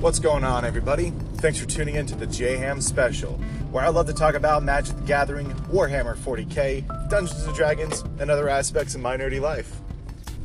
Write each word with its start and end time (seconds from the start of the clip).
What's 0.00 0.18
going 0.18 0.44
on, 0.44 0.66
everybody? 0.66 1.10
Thanks 1.36 1.58
for 1.58 1.64
tuning 1.64 1.94
in 1.94 2.04
to 2.06 2.14
the 2.14 2.26
JHAM 2.26 2.82
special, 2.82 3.32
where 3.70 3.82
I 3.82 3.88
love 3.88 4.06
to 4.08 4.12
talk 4.12 4.34
about 4.34 4.62
Magic 4.62 4.94
the 4.94 5.02
Gathering, 5.02 5.46
Warhammer 5.72 6.14
40k, 6.18 7.08
Dungeons 7.08 7.42
and 7.44 7.54
Dragons, 7.56 8.04
and 8.20 8.30
other 8.30 8.50
aspects 8.50 8.94
of 8.94 9.00
my 9.00 9.16
nerdy 9.16 9.40
life. 9.40 9.80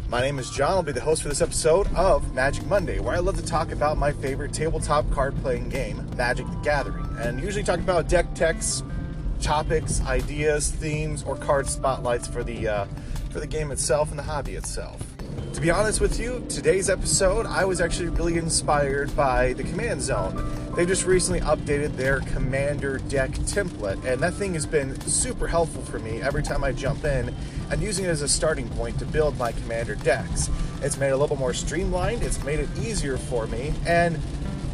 My 0.08 0.22
name 0.22 0.40
is 0.40 0.50
John. 0.50 0.72
I'll 0.72 0.84
be 0.84 0.94
the 0.94 1.02
host 1.02 1.22
for 1.22 1.28
this 1.28 1.42
episode 1.42 1.94
of 1.96 2.34
Magic 2.34 2.66
Monday, 2.66 3.00
where 3.00 3.14
I 3.14 3.20
love 3.20 3.36
to 3.36 3.46
talk 3.46 3.74
about 3.74 3.98
my 3.98 4.14
favorite 4.14 4.54
tabletop 4.54 5.12
card 5.12 5.36
playing 5.42 5.68
game, 5.68 6.10
Magic 6.16 6.50
the 6.50 6.58
Gathering, 6.64 7.06
and 7.20 7.42
usually 7.42 7.64
talk 7.64 7.80
about 7.80 8.08
deck 8.08 8.34
techs, 8.34 8.84
topics, 9.42 10.00
ideas, 10.06 10.72
themes, 10.72 11.24
or 11.24 11.36
card 11.36 11.68
spotlights 11.68 12.26
for 12.26 12.42
the 12.42 12.70
uh, 12.70 12.86
for 13.32 13.42
the 13.42 13.48
game 13.48 13.72
itself 13.72 14.12
and 14.12 14.18
the 14.18 14.24
hobby 14.24 14.56
itself. 14.56 15.11
To 15.54 15.60
be 15.60 15.70
honest 15.70 16.00
with 16.00 16.18
you, 16.18 16.44
today's 16.48 16.90
episode, 16.90 17.46
I 17.46 17.66
was 17.66 17.82
actually 17.82 18.08
really 18.08 18.38
inspired 18.38 19.14
by 19.18 19.52
the 19.54 19.64
Command 19.64 20.02
Zone. 20.02 20.74
They 20.78 20.86
just 20.86 21.06
recently 21.06 21.42
updated 21.42 21.98
their 21.98 22.22
Commander 22.22 23.00
deck 23.10 23.32
template, 23.32 24.04
and 24.06 24.24
that 24.24 24.34
thing 24.36 24.54
has 24.54 24.66
been 24.66 25.00
super 25.02 25.48
helpful 25.48 25.82
for 25.84 26.00
me 26.00 26.22
every 26.22 26.42
time 26.42 26.64
I 26.64 26.72
jump 26.72 27.04
in 27.04 27.36
and 27.70 27.82
using 27.82 28.06
it 28.06 28.08
as 28.08 28.22
a 28.22 28.30
starting 28.30 28.70
point 28.70 28.98
to 29.00 29.06
build 29.06 29.38
my 29.38 29.52
Commander 29.52 29.96
decks. 29.96 30.50
It's 30.82 30.98
made 30.98 31.10
it 31.10 31.14
a 31.14 31.18
little 31.18 31.36
more 31.36 31.54
streamlined, 31.54 32.24
it's 32.24 32.42
made 32.46 32.62
it 32.62 32.70
easier 32.80 33.18
for 33.18 33.46
me, 33.48 33.74
and 33.86 34.18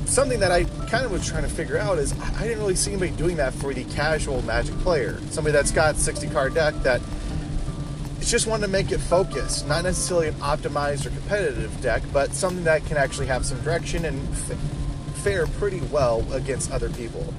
something 0.06 0.40
that 0.40 0.52
I 0.52 0.66
kind 0.90 1.06
of 1.06 1.12
was 1.12 1.28
trying 1.28 1.44
to 1.44 1.50
figure 1.50 1.80
out 1.80 1.98
is 1.98 2.14
I 2.36 2.44
didn't 2.44 2.60
really 2.60 2.76
see 2.76 2.92
anybody 2.92 3.12
doing 3.18 3.36
that 3.38 3.54
for 3.54 3.74
the 3.74 3.84
casual 3.86 4.44
Magic 4.44 4.78
player. 4.80 5.20
Somebody 5.32 5.54
that's 5.54 5.72
got 5.72 5.96
60 5.96 6.30
card 6.30 6.54
deck 6.54 6.76
that 6.84 7.02
it's 8.20 8.32
just 8.32 8.48
wanted 8.48 8.66
to 8.66 8.72
make 8.72 8.92
it 8.92 9.00
focused, 9.00 9.68
not 9.68 9.84
necessarily 9.84 10.28
an 10.28 10.34
optimized 10.36 11.06
or 11.06 11.10
competitive 11.12 11.80
deck, 11.82 12.04
but 12.12 12.34
something 12.34 12.64
that 12.64 12.86
can 12.86 12.98
actually 12.98 13.28
have 13.28 13.46
some 13.46 13.60
direction 13.62 14.06
and 14.06 14.28
f- 14.34 14.58
fare 15.24 15.48
pretty 15.48 15.82
well 15.82 16.26
against 16.34 16.72
other 16.72 16.90
people. 16.90 17.34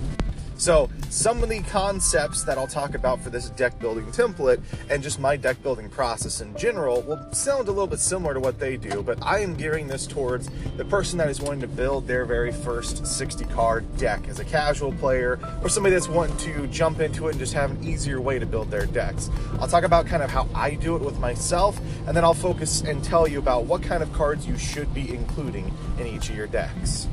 So, 0.59 0.91
some 1.09 1.41
of 1.45 1.49
the 1.49 1.61
concepts 1.61 2.43
that 2.43 2.59
I'll 2.59 2.67
talk 2.67 2.95
about 2.95 3.21
for 3.21 3.31
this 3.31 3.51
deck 3.51 3.79
building 3.79 4.07
template 4.07 4.61
and 4.91 5.01
just 5.01 5.21
my 5.21 5.37
deck 5.37 5.63
building 5.63 5.89
process 5.89 6.41
in 6.41 6.57
general 6.57 7.01
will 7.03 7.33
sound 7.33 7.69
a 7.69 7.71
little 7.71 7.87
bit 7.87 8.01
similar 8.01 8.35
to 8.35 8.41
what 8.41 8.59
they 8.59 8.77
do, 8.77 9.05
but 9.05 9.25
I 9.25 9.39
am 9.39 9.55
gearing 9.55 9.87
this 9.87 10.05
towards 10.05 10.51
the 10.77 10.85
person 10.85 11.17
that 11.19 11.29
is 11.29 11.41
wanting 11.41 11.61
to 11.61 11.69
build 11.69 12.09
their 12.09 12.25
very 12.25 12.51
first 12.51 13.07
60 13.07 13.45
card 13.45 13.97
deck 13.99 14.27
as 14.27 14.41
a 14.41 14.45
casual 14.45 14.93
player 14.95 15.39
or 15.63 15.69
somebody 15.69 15.95
that's 15.95 16.09
wanting 16.09 16.37
to 16.39 16.67
jump 16.67 16.99
into 16.99 17.29
it 17.29 17.31
and 17.31 17.39
just 17.39 17.55
have 17.55 17.71
an 17.71 17.85
easier 17.85 18.21
way 18.21 18.41
to 18.41 18.47
build 18.47 18.69
their 18.69 18.87
decks. 18.87 19.31
I'll 19.61 19.69
talk 19.69 19.85
about 19.85 20.07
kind 20.07 20.25
of 20.25 20.31
how 20.31 20.49
I 20.57 20.75
do 20.75 20.97
it 20.97 21.03
with 21.03 21.21
myself, 21.21 21.79
and 22.09 22.17
then 22.17 22.25
I'll 22.25 22.35
focus 22.35 22.81
and 22.81 23.05
tell 23.05 23.29
you 23.29 23.39
about 23.39 23.67
what 23.67 23.85
kind 23.85 24.03
of 24.03 24.13
cards 24.13 24.45
you 24.45 24.59
should 24.59 24.93
be 24.93 25.15
including 25.15 25.73
in 26.01 26.09
each 26.09 26.31
of 26.31 26.37
your 26.37 26.49
decks. 26.49 27.07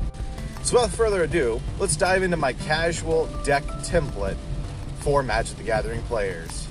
So 0.66 0.82
without 0.82 0.98
further 0.98 1.22
ado, 1.22 1.62
let's 1.78 1.96
dive 1.96 2.24
into 2.24 2.38
my 2.38 2.54
casual 2.54 3.28
deck 3.44 3.64
template 3.84 4.36
for 4.98 5.22
Magic 5.22 5.58
the 5.58 5.64
Gathering 5.64 6.02
players. 6.02 6.68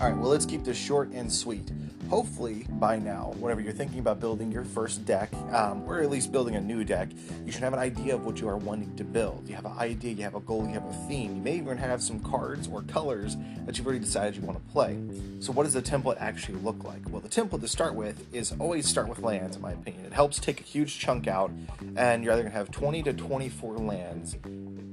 All 0.00 0.08
right, 0.08 0.16
well, 0.16 0.30
let's 0.30 0.46
keep 0.46 0.62
this 0.62 0.78
short 0.78 1.10
and 1.10 1.32
sweet 1.32 1.72
hopefully 2.08 2.66
by 2.70 2.98
now, 2.98 3.34
whenever 3.38 3.60
you're 3.60 3.72
thinking 3.72 3.98
about 3.98 4.20
building 4.20 4.50
your 4.50 4.64
first 4.64 5.04
deck, 5.04 5.32
um, 5.52 5.82
or 5.86 6.00
at 6.00 6.10
least 6.10 6.32
building 6.32 6.56
a 6.56 6.60
new 6.60 6.84
deck, 6.84 7.08
you 7.44 7.52
should 7.52 7.62
have 7.62 7.72
an 7.72 7.78
idea 7.78 8.14
of 8.14 8.24
what 8.24 8.40
you 8.40 8.48
are 8.48 8.56
wanting 8.56 8.94
to 8.96 9.04
build. 9.04 9.48
You 9.48 9.54
have 9.54 9.66
an 9.66 9.76
idea, 9.78 10.12
you 10.12 10.22
have 10.22 10.34
a 10.34 10.40
goal, 10.40 10.66
you 10.66 10.74
have 10.74 10.86
a 10.86 10.92
theme. 11.08 11.36
You 11.36 11.42
may 11.42 11.56
even 11.56 11.76
have 11.76 12.02
some 12.02 12.20
cards 12.20 12.68
or 12.68 12.82
colors 12.82 13.36
that 13.66 13.76
you've 13.76 13.86
already 13.86 14.04
decided 14.04 14.36
you 14.36 14.42
want 14.42 14.58
to 14.58 14.72
play. 14.72 14.98
So, 15.40 15.52
what 15.52 15.64
does 15.64 15.74
the 15.74 15.82
template 15.82 16.16
actually 16.18 16.58
look 16.58 16.84
like? 16.84 17.02
Well, 17.10 17.20
the 17.20 17.28
template 17.28 17.60
to 17.60 17.68
start 17.68 17.94
with 17.94 18.34
is 18.34 18.54
always 18.58 18.88
start 18.88 19.08
with 19.08 19.20
lands, 19.20 19.56
in 19.56 19.62
my 19.62 19.72
opinion. 19.72 20.04
It 20.06 20.12
helps 20.12 20.38
take 20.38 20.60
a 20.60 20.64
huge 20.64 20.98
chunk 20.98 21.26
out, 21.26 21.50
and 21.96 22.24
you're 22.24 22.32
either 22.32 22.42
going 22.42 22.52
to 22.52 22.58
have 22.58 22.70
20 22.70 23.02
to 23.04 23.12
24 23.12 23.78
lands 23.78 24.36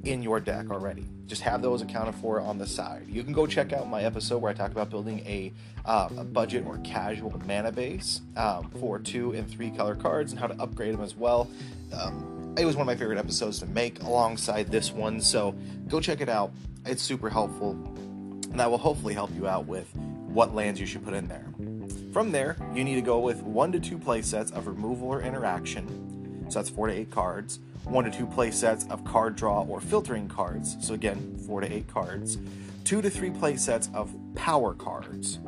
in 0.05 0.21
your 0.21 0.39
deck 0.39 0.69
already. 0.69 1.05
Just 1.25 1.41
have 1.41 1.61
those 1.61 1.81
accounted 1.81 2.15
for 2.15 2.39
on 2.39 2.57
the 2.57 2.67
side. 2.67 3.05
You 3.09 3.23
can 3.23 3.33
go 3.33 3.47
check 3.47 3.73
out 3.73 3.89
my 3.89 4.03
episode 4.03 4.37
where 4.37 4.51
I 4.51 4.53
talk 4.53 4.71
about 4.71 4.89
building 4.89 5.19
a, 5.19 5.51
uh, 5.83 6.09
a 6.17 6.23
budget 6.23 6.65
or 6.65 6.77
casual 6.79 7.33
mana 7.45 7.71
base 7.71 8.21
um, 8.37 8.69
for 8.79 8.99
two 8.99 9.31
and 9.33 9.49
three 9.49 9.71
color 9.71 9.95
cards 9.95 10.31
and 10.31 10.39
how 10.39 10.47
to 10.47 10.61
upgrade 10.61 10.93
them 10.93 11.01
as 11.01 11.15
well. 11.15 11.49
Um, 11.93 12.55
it 12.57 12.65
was 12.65 12.75
one 12.75 12.81
of 12.81 12.87
my 12.87 12.95
favorite 12.95 13.17
episodes 13.17 13.59
to 13.59 13.65
make 13.65 14.01
alongside 14.03 14.71
this 14.71 14.91
one, 14.91 15.19
so 15.19 15.55
go 15.87 15.99
check 15.99 16.21
it 16.21 16.29
out. 16.29 16.51
It's 16.85 17.01
super 17.01 17.29
helpful, 17.29 17.71
and 17.71 18.59
that 18.59 18.69
will 18.69 18.77
hopefully 18.77 19.13
help 19.13 19.31
you 19.35 19.47
out 19.47 19.65
with 19.65 19.93
what 19.95 20.53
lands 20.53 20.79
you 20.79 20.85
should 20.85 21.03
put 21.03 21.13
in 21.13 21.27
there. 21.27 21.45
From 22.13 22.31
there, 22.31 22.55
you 22.73 22.85
need 22.85 22.95
to 22.95 23.01
go 23.01 23.19
with 23.19 23.41
one 23.41 23.73
to 23.73 23.79
two 23.79 23.97
play 23.97 24.21
sets 24.21 24.51
of 24.51 24.67
removal 24.67 25.07
or 25.07 25.21
interaction. 25.21 26.14
So 26.49 26.59
that's 26.59 26.69
four 26.69 26.87
to 26.87 26.93
eight 26.93 27.11
cards 27.11 27.59
one 27.85 28.05
to 28.05 28.11
two 28.11 28.25
play 28.25 28.51
sets 28.51 28.85
of 28.87 29.03
card 29.05 29.35
draw 29.35 29.63
or 29.63 29.79
filtering 29.79 30.27
cards. 30.27 30.77
So 30.79 30.93
again, 30.93 31.37
four 31.45 31.61
to 31.61 31.71
eight 31.71 31.87
cards. 31.87 32.37
Two 32.83 33.01
to 33.01 33.09
three 33.09 33.31
play 33.31 33.57
sets 33.57 33.89
of 33.93 34.13
power 34.35 34.73
cards. 34.73 35.39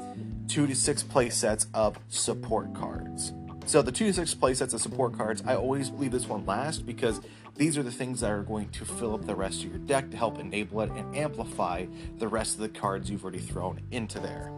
Two 0.47 0.67
to 0.67 0.75
six 0.75 1.03
play 1.03 1.29
sets 1.29 1.67
of 1.73 1.99
support 2.09 2.73
cards. 2.73 3.33
So 3.65 3.81
the 3.81 3.91
two 3.91 4.07
to 4.07 4.13
six 4.13 4.33
play 4.33 4.53
sets 4.53 4.73
of 4.73 4.81
support 4.81 5.17
cards, 5.17 5.43
I 5.45 5.55
always 5.55 5.91
leave 5.91 6.11
this 6.11 6.27
one 6.27 6.45
last 6.45 6.85
because 6.85 7.21
these 7.55 7.77
are 7.77 7.83
the 7.83 7.91
things 7.91 8.21
that 8.21 8.31
are 8.31 8.43
going 8.43 8.69
to 8.69 8.85
fill 8.85 9.13
up 9.13 9.25
the 9.25 9.35
rest 9.35 9.63
of 9.63 9.69
your 9.69 9.79
deck 9.79 10.09
to 10.11 10.17
help 10.17 10.39
enable 10.39 10.81
it 10.81 10.91
and 10.91 11.15
amplify 11.15 11.85
the 12.17 12.27
rest 12.27 12.55
of 12.55 12.61
the 12.61 12.69
cards 12.69 13.09
you've 13.09 13.23
already 13.23 13.39
thrown 13.39 13.81
into 13.91 14.19
there 14.19 14.51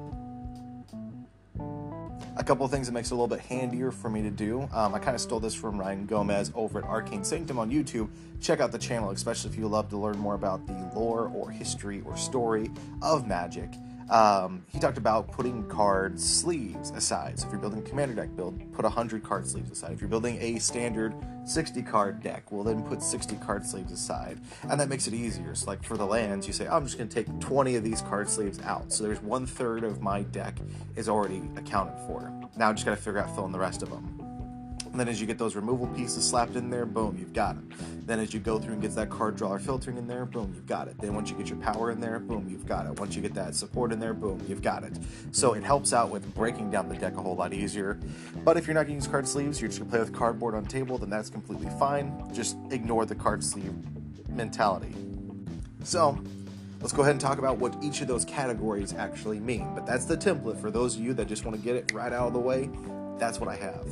a 2.40 2.44
couple 2.44 2.66
of 2.66 2.72
things 2.72 2.88
that 2.88 2.94
makes 2.94 3.12
it 3.12 3.14
a 3.14 3.16
little 3.16 3.28
bit 3.28 3.42
handier 3.42 3.92
for 3.92 4.10
me 4.10 4.22
to 4.22 4.32
do. 4.32 4.62
Um, 4.72 4.96
I 4.96 5.00
kind 5.00 5.14
of 5.14 5.20
stole 5.20 5.42
this 5.42 5.54
from 5.54 5.78
Ryan 5.78 6.06
Gomez 6.06 6.54
over 6.56 6.80
at 6.80 6.86
Arcane 6.86 7.24
Sanctum 7.24 7.60
on 7.60 7.70
YouTube. 7.70 8.08
Check 8.40 8.62
out 8.62 8.72
the 8.72 8.78
channel, 8.78 9.10
especially 9.12 9.52
if 9.52 9.58
you 9.58 9.68
love 9.68 9.90
to 9.90 9.98
learn 9.98 10.18
more 10.18 10.36
about 10.36 10.66
the 10.66 10.90
lore 10.96 11.30
or 11.36 11.52
history 11.52 12.02
or 12.06 12.16
story 12.16 12.72
of 13.02 13.28
magic. 13.28 13.70
Um, 14.09 14.64
he 14.70 14.80
talked 14.80 14.97
about 14.97 15.31
putting 15.31 15.68
card 15.68 16.20
sleeves 16.20 16.92
aside. 16.92 17.40
So 17.40 17.46
if 17.46 17.52
you're 17.52 17.62
building 17.62 17.80
a 17.80 17.84
commander 17.84 18.16
deck 18.16 18.36
build, 18.36 18.59
put 18.74 18.84
100 18.84 19.24
card 19.24 19.47
sleeves 19.47 19.72
aside. 19.72 19.94
If 19.94 20.02
you're 20.02 20.09
building 20.09 20.38
a 20.42 20.58
standard 20.59 21.14
60 21.46 21.81
card 21.84 22.22
deck, 22.22 22.52
well 22.52 22.64
then 22.64 22.84
put 22.84 23.03
60 23.03 23.36
card 23.38 23.66
sleeves 23.66 23.92
aside. 23.92 24.40
And 24.69 24.80
that 24.80 24.90
makes 24.90 25.08
it 25.08 25.14
easier. 25.14 25.53
So 25.53 25.68
like 25.68 25.84
for 25.84 25.98
the 25.98 26.06
lands, 26.06 26.48
you 26.48 26.53
say, 26.53 26.68
oh, 26.68 26.78
I'm 26.78 26.86
just 26.86 26.98
going 26.98 27.09
to 27.09 27.16
take 27.16 27.40
20 27.40 27.75
of 27.75 27.84
these 27.84 28.02
card 28.02 28.30
sleeves 28.30 28.59
out. 28.62 28.92
So 28.92 29.03
there's 29.03 29.22
one 29.22 29.46
third 29.46 29.84
of 29.84 30.02
my 30.02 30.24
deck 30.24 30.58
is 30.96 31.08
already 31.08 31.42
accounted 31.56 31.98
for. 32.08 32.34
Now 32.58 32.69
I 32.69 32.74
just 32.74 32.86
got 32.86 32.92
to 32.92 32.98
figure 32.98 33.19
out 33.19 33.34
filling 33.36 33.52
the 33.52 33.59
rest 33.59 33.84
of 33.84 33.90
them. 33.90 34.29
And 34.92 35.00
then 35.00 35.08
as 35.08 35.22
you 35.22 35.28
get 35.28 35.38
those 35.38 35.56
removal 35.56 35.88
pieces 35.88 36.28
slapped 36.28 36.56
in 36.56 36.70
there, 36.70 36.86
boom, 36.86 37.16
you've 37.20 37.34
got 37.34 37.56
them. 37.56 37.70
Then 38.06 38.20
as 38.20 38.34
you 38.34 38.40
go 38.40 38.58
through 38.58 38.74
and 38.74 38.82
get 38.82 38.96
that 38.96 39.10
card 39.10 39.36
drawer 39.36 39.60
filtering 39.60 39.98
in 39.98 40.08
there, 40.08 40.26
boom, 40.26 40.52
you've 40.56 40.66
got 40.66 40.88
it. 40.88 40.98
Then 40.98 41.14
once 41.14 41.30
you 41.30 41.38
get 41.38 41.48
your 41.48 41.60
power 41.60 41.92
in 41.92 42.00
there, 42.00 42.18
boom, 42.18 42.48
you've 42.50 42.66
got 42.66 42.88
it. 42.88 43.00
Once 43.00 43.16
you 43.16 43.22
get 43.22 43.36
that 43.36 43.54
support 43.54 43.92
in 43.92 44.00
there, 44.00 44.16
boom, 44.16 44.44
you've 44.48 44.64
got 44.64 44.84
it. 44.84 44.98
So 45.32 45.54
it 45.54 45.64
helps 45.64 45.94
out 45.94 46.10
with 46.10 46.34
breaking 46.34 46.72
down 46.72 46.90
the 46.90 46.96
deck 46.96 47.18
a 47.18 47.22
whole 47.22 47.36
lot 47.36 47.54
easier. 47.54 48.00
But 48.44 48.58
if 48.58 48.66
you're 48.66 48.74
not 48.74 48.88
going 48.88 49.00
to 49.00 49.06
use 49.06 49.08
card 49.08 49.28
sleeves, 49.28 49.62
you're 49.62 49.70
just 49.70 49.80
going 49.80 49.92
to 49.92 49.96
play 49.96 50.04
with 50.04 50.14
cardboard 50.14 50.56
on 50.56 50.66
table, 50.66 50.98
then 50.98 51.10
that's 51.10 51.30
completely 51.30 51.70
fine. 51.78 52.28
Just 52.34 52.58
ignore 52.72 53.06
the 53.06 53.16
card 53.16 53.44
sleeve 53.44 53.74
mentality. 54.30 54.96
So 55.84 56.20
let's 56.82 56.94
go 56.94 57.04
ahead 57.04 57.12
and 57.12 57.22
talk 57.22 57.38
about 57.38 57.58
what 57.58 57.76
each 57.84 58.02
of 58.02 58.08
those 58.08 58.26
categories 58.26 58.94
actually 58.94 59.40
mean. 59.40 59.74
But 59.76 59.86
that's 59.86 60.06
the 60.06 60.18
template 60.18 60.60
for 60.60 60.72
those 60.72 60.96
of 60.96 61.02
you 61.02 61.14
that 61.14 61.28
just 61.28 61.46
want 61.46 61.58
to 61.58 61.64
get 61.64 61.76
it 61.76 61.94
right 61.94 62.12
out 62.12 62.28
of 62.28 62.34
the 62.34 62.40
way. 62.40 62.70
That's 63.19 63.40
what 63.40 63.50
I 63.50 63.56
have. 63.57 63.85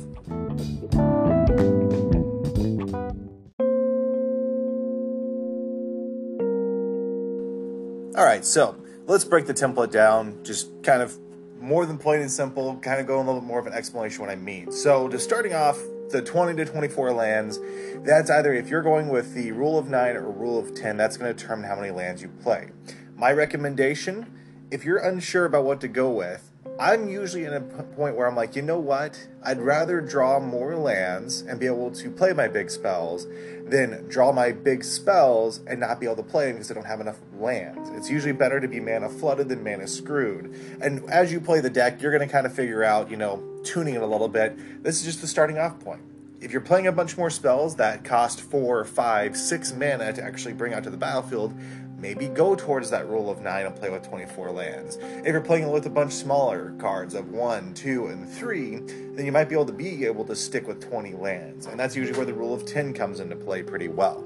All 8.16 8.24
right, 8.24 8.44
so 8.44 8.76
let's 9.06 9.24
break 9.24 9.46
the 9.46 9.54
template 9.54 9.92
down, 9.92 10.42
just 10.42 10.82
kind 10.82 11.02
of 11.02 11.16
more 11.60 11.86
than 11.86 11.98
plain 11.98 12.20
and 12.20 12.30
simple, 12.30 12.76
kind 12.76 13.00
of 13.00 13.06
go 13.06 13.18
a 13.18 13.22
little 13.22 13.40
bit 13.40 13.46
more 13.46 13.58
of 13.60 13.66
an 13.66 13.72
explanation 13.72 14.20
what 14.22 14.30
I 14.30 14.36
mean. 14.36 14.72
So, 14.72 15.08
just 15.08 15.24
starting 15.24 15.54
off, 15.54 15.78
the 16.10 16.22
20 16.22 16.56
to 16.56 16.64
24 16.64 17.12
lands, 17.12 17.60
that's 17.98 18.30
either 18.30 18.52
if 18.54 18.68
you're 18.68 18.82
going 18.82 19.08
with 19.08 19.34
the 19.34 19.52
rule 19.52 19.78
of 19.78 19.88
nine 19.88 20.16
or 20.16 20.30
rule 20.30 20.58
of 20.58 20.74
10, 20.74 20.96
that's 20.96 21.16
going 21.16 21.34
to 21.34 21.38
determine 21.38 21.68
how 21.68 21.76
many 21.76 21.90
lands 21.90 22.22
you 22.22 22.28
play. 22.42 22.70
My 23.14 23.30
recommendation, 23.30 24.26
if 24.70 24.84
you're 24.84 24.98
unsure 24.98 25.44
about 25.44 25.64
what 25.64 25.80
to 25.82 25.88
go 25.88 26.10
with, 26.10 26.50
I'm 26.80 27.08
usually 27.08 27.44
in 27.44 27.54
a 27.54 27.60
point 27.60 28.14
where 28.14 28.28
I'm 28.28 28.36
like, 28.36 28.54
you 28.54 28.62
know 28.62 28.78
what? 28.78 29.18
I'd 29.42 29.58
rather 29.58 30.00
draw 30.00 30.38
more 30.38 30.76
lands 30.76 31.40
and 31.40 31.58
be 31.58 31.66
able 31.66 31.90
to 31.90 32.08
play 32.08 32.32
my 32.32 32.46
big 32.46 32.70
spells 32.70 33.26
than 33.66 34.06
draw 34.08 34.30
my 34.30 34.52
big 34.52 34.84
spells 34.84 35.60
and 35.66 35.80
not 35.80 35.98
be 35.98 36.06
able 36.06 36.16
to 36.16 36.22
play 36.22 36.46
them 36.46 36.54
because 36.54 36.70
I 36.70 36.74
don't 36.74 36.86
have 36.86 37.00
enough 37.00 37.18
lands. 37.36 37.90
It's 37.94 38.08
usually 38.08 38.32
better 38.32 38.60
to 38.60 38.68
be 38.68 38.78
mana 38.78 39.08
flooded 39.08 39.48
than 39.48 39.64
mana 39.64 39.88
screwed. 39.88 40.54
And 40.80 41.04
as 41.10 41.32
you 41.32 41.40
play 41.40 41.60
the 41.60 41.68
deck, 41.68 42.00
you're 42.00 42.12
going 42.12 42.26
to 42.26 42.32
kind 42.32 42.46
of 42.46 42.54
figure 42.54 42.84
out, 42.84 43.10
you 43.10 43.16
know, 43.16 43.42
tuning 43.64 43.94
it 43.94 44.02
a 44.02 44.06
little 44.06 44.28
bit. 44.28 44.84
This 44.84 45.00
is 45.00 45.04
just 45.04 45.20
the 45.20 45.26
starting 45.26 45.58
off 45.58 45.80
point. 45.80 46.02
If 46.40 46.52
you're 46.52 46.60
playing 46.60 46.86
a 46.86 46.92
bunch 46.92 47.18
more 47.18 47.30
spells 47.30 47.74
that 47.76 48.04
cost 48.04 48.40
four, 48.40 48.84
five, 48.84 49.36
six 49.36 49.72
mana 49.72 50.12
to 50.12 50.22
actually 50.22 50.54
bring 50.54 50.74
out 50.74 50.84
to 50.84 50.90
the 50.90 50.96
battlefield, 50.96 51.52
maybe 51.98 52.28
go 52.28 52.54
towards 52.54 52.90
that 52.90 53.08
rule 53.08 53.28
of 53.28 53.42
nine 53.42 53.66
and 53.66 53.74
play 53.74 53.90
with 53.90 54.08
24 54.08 54.52
lands. 54.52 54.96
If 54.96 55.26
you're 55.26 55.40
playing 55.40 55.70
with 55.70 55.84
a 55.86 55.90
bunch 55.90 56.12
smaller 56.12 56.72
cards 56.78 57.14
of 57.14 57.30
one, 57.30 57.74
two, 57.74 58.06
and 58.06 58.28
three, 58.28 58.76
then 58.76 59.26
you 59.26 59.32
might 59.32 59.48
be 59.48 59.54
able 59.54 59.66
to 59.66 59.72
be 59.72 60.06
able 60.06 60.24
to 60.26 60.36
stick 60.36 60.66
with 60.66 60.80
20 60.88 61.14
lands. 61.14 61.66
And 61.66 61.78
that's 61.78 61.96
usually 61.96 62.16
where 62.16 62.26
the 62.26 62.34
rule 62.34 62.54
of 62.54 62.64
10 62.64 62.94
comes 62.94 63.20
into 63.20 63.36
play 63.36 63.62
pretty 63.62 63.88
well. 63.88 64.24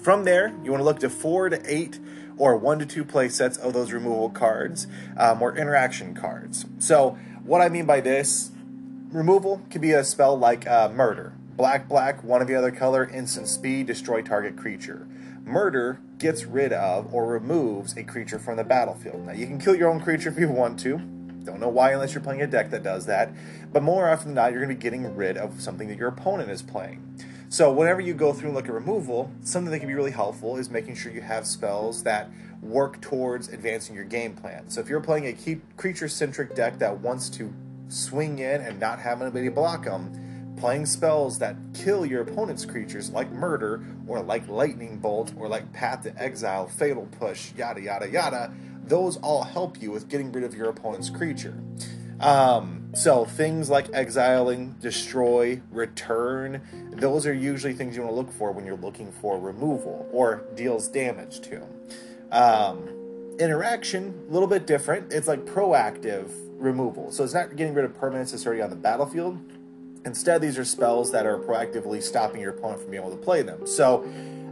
From 0.00 0.24
there, 0.24 0.48
you 0.64 0.70
want 0.70 0.80
to 0.80 0.84
look 0.84 1.00
to 1.00 1.10
four 1.10 1.48
to 1.48 1.62
eight 1.66 1.98
or 2.36 2.56
one 2.56 2.78
to 2.78 2.86
two 2.86 3.04
play 3.04 3.28
sets 3.28 3.56
of 3.56 3.72
those 3.72 3.92
removal 3.92 4.30
cards 4.30 4.86
um, 5.16 5.40
or 5.40 5.56
interaction 5.56 6.14
cards. 6.14 6.66
So, 6.78 7.18
what 7.44 7.60
I 7.60 7.68
mean 7.68 7.86
by 7.86 8.00
this, 8.00 8.50
removal 9.10 9.62
can 9.70 9.80
be 9.80 9.92
a 9.92 10.04
spell 10.04 10.36
like 10.38 10.66
uh, 10.66 10.88
murder. 10.88 11.34
Black, 11.56 11.88
black, 11.88 12.24
one 12.24 12.42
of 12.42 12.48
the 12.48 12.54
other 12.54 12.72
color, 12.72 13.08
instant 13.08 13.48
speed, 13.48 13.86
destroy 13.86 14.22
target 14.22 14.56
creature. 14.56 15.06
Murder 15.44 16.00
gets 16.18 16.44
rid 16.44 16.72
of 16.72 17.12
or 17.12 17.26
removes 17.26 17.96
a 17.96 18.02
creature 18.02 18.38
from 18.38 18.56
the 18.56 18.64
battlefield. 18.64 19.26
Now, 19.26 19.32
you 19.32 19.46
can 19.46 19.60
kill 19.60 19.74
your 19.74 19.90
own 19.90 20.00
creature 20.00 20.30
if 20.30 20.38
you 20.38 20.48
want 20.48 20.80
to. 20.80 20.96
Don't 21.44 21.60
know 21.60 21.68
why, 21.68 21.92
unless 21.92 22.14
you're 22.14 22.22
playing 22.22 22.40
a 22.40 22.46
deck 22.46 22.70
that 22.70 22.82
does 22.82 23.04
that. 23.06 23.30
But 23.70 23.82
more 23.82 24.08
often 24.08 24.28
than 24.28 24.36
not, 24.36 24.52
you're 24.52 24.64
going 24.64 24.70
to 24.70 24.74
be 24.74 24.82
getting 24.82 25.14
rid 25.14 25.36
of 25.36 25.60
something 25.60 25.88
that 25.88 25.98
your 25.98 26.08
opponent 26.08 26.50
is 26.50 26.62
playing. 26.62 27.02
So 27.50 27.70
whenever 27.70 28.00
you 28.00 28.14
go 28.14 28.32
through 28.32 28.48
and 28.48 28.56
look 28.56 28.64
at 28.64 28.72
removal, 28.72 29.30
something 29.42 29.70
that 29.70 29.80
can 29.80 29.88
be 29.88 29.94
really 29.94 30.12
helpful 30.12 30.56
is 30.56 30.70
making 30.70 30.96
sure 30.96 31.12
you 31.12 31.20
have 31.20 31.46
spells 31.46 32.02
that 32.04 32.30
work 32.62 33.02
towards 33.02 33.48
advancing 33.48 33.94
your 33.94 34.06
game 34.06 34.34
plan. 34.34 34.70
So 34.70 34.80
if 34.80 34.88
you're 34.88 35.00
playing 35.00 35.26
a 35.26 35.60
creature-centric 35.76 36.54
deck 36.54 36.78
that 36.78 37.00
wants 37.00 37.28
to 37.30 37.52
swing 37.88 38.38
in 38.38 38.62
and 38.62 38.80
not 38.80 38.98
have 39.00 39.20
anybody 39.20 39.50
block 39.50 39.84
them, 39.84 40.10
playing 40.56 40.86
spells 40.86 41.38
that 41.38 41.56
kill 41.74 42.06
your 42.06 42.22
opponent's 42.22 42.64
creatures 42.64 43.10
like 43.10 43.30
Murder 43.30 43.84
or 44.06 44.22
like 44.22 44.48
Lightning 44.48 44.98
Bolt 44.98 45.32
or 45.36 45.48
like 45.48 45.72
Path 45.72 46.02
to 46.04 46.22
Exile, 46.22 46.66
Fatal 46.66 47.06
Push, 47.18 47.52
yada 47.54 47.80
yada 47.80 48.08
yada, 48.08 48.52
those 48.86 49.16
all 49.18 49.44
help 49.44 49.80
you 49.82 49.90
with 49.90 50.08
getting 50.08 50.30
rid 50.32 50.44
of 50.44 50.54
your 50.54 50.68
opponent's 50.68 51.10
creature. 51.10 51.58
Um, 52.20 52.90
so 52.94 53.24
things 53.24 53.68
like 53.68 53.92
exiling, 53.92 54.76
destroy, 54.80 55.60
return, 55.70 56.62
those 56.92 57.26
are 57.26 57.34
usually 57.34 57.74
things 57.74 57.96
you 57.96 58.02
want 58.02 58.12
to 58.12 58.16
look 58.16 58.32
for 58.32 58.52
when 58.52 58.64
you're 58.64 58.76
looking 58.76 59.10
for 59.10 59.38
removal 59.38 60.08
or 60.12 60.44
deals 60.54 60.88
damage 60.88 61.40
to. 61.42 61.66
Um, 62.30 62.88
interaction, 63.38 64.26
a 64.28 64.32
little 64.32 64.48
bit 64.48 64.66
different. 64.66 65.12
It's 65.12 65.26
like 65.28 65.44
proactive 65.44 66.30
removal. 66.56 67.10
So 67.10 67.24
it's 67.24 67.34
not 67.34 67.56
getting 67.56 67.74
rid 67.74 67.84
of 67.84 67.92
permanents 67.92 68.30
that's 68.30 68.46
already 68.46 68.62
on 68.62 68.70
the 68.70 68.76
battlefield. 68.76 69.38
Instead, 70.04 70.40
these 70.40 70.58
are 70.58 70.64
spells 70.64 71.10
that 71.12 71.26
are 71.26 71.38
proactively 71.38 72.02
stopping 72.02 72.40
your 72.40 72.50
opponent 72.50 72.80
from 72.80 72.90
being 72.90 73.02
able 73.02 73.16
to 73.16 73.22
play 73.22 73.42
them. 73.42 73.66
So 73.66 74.04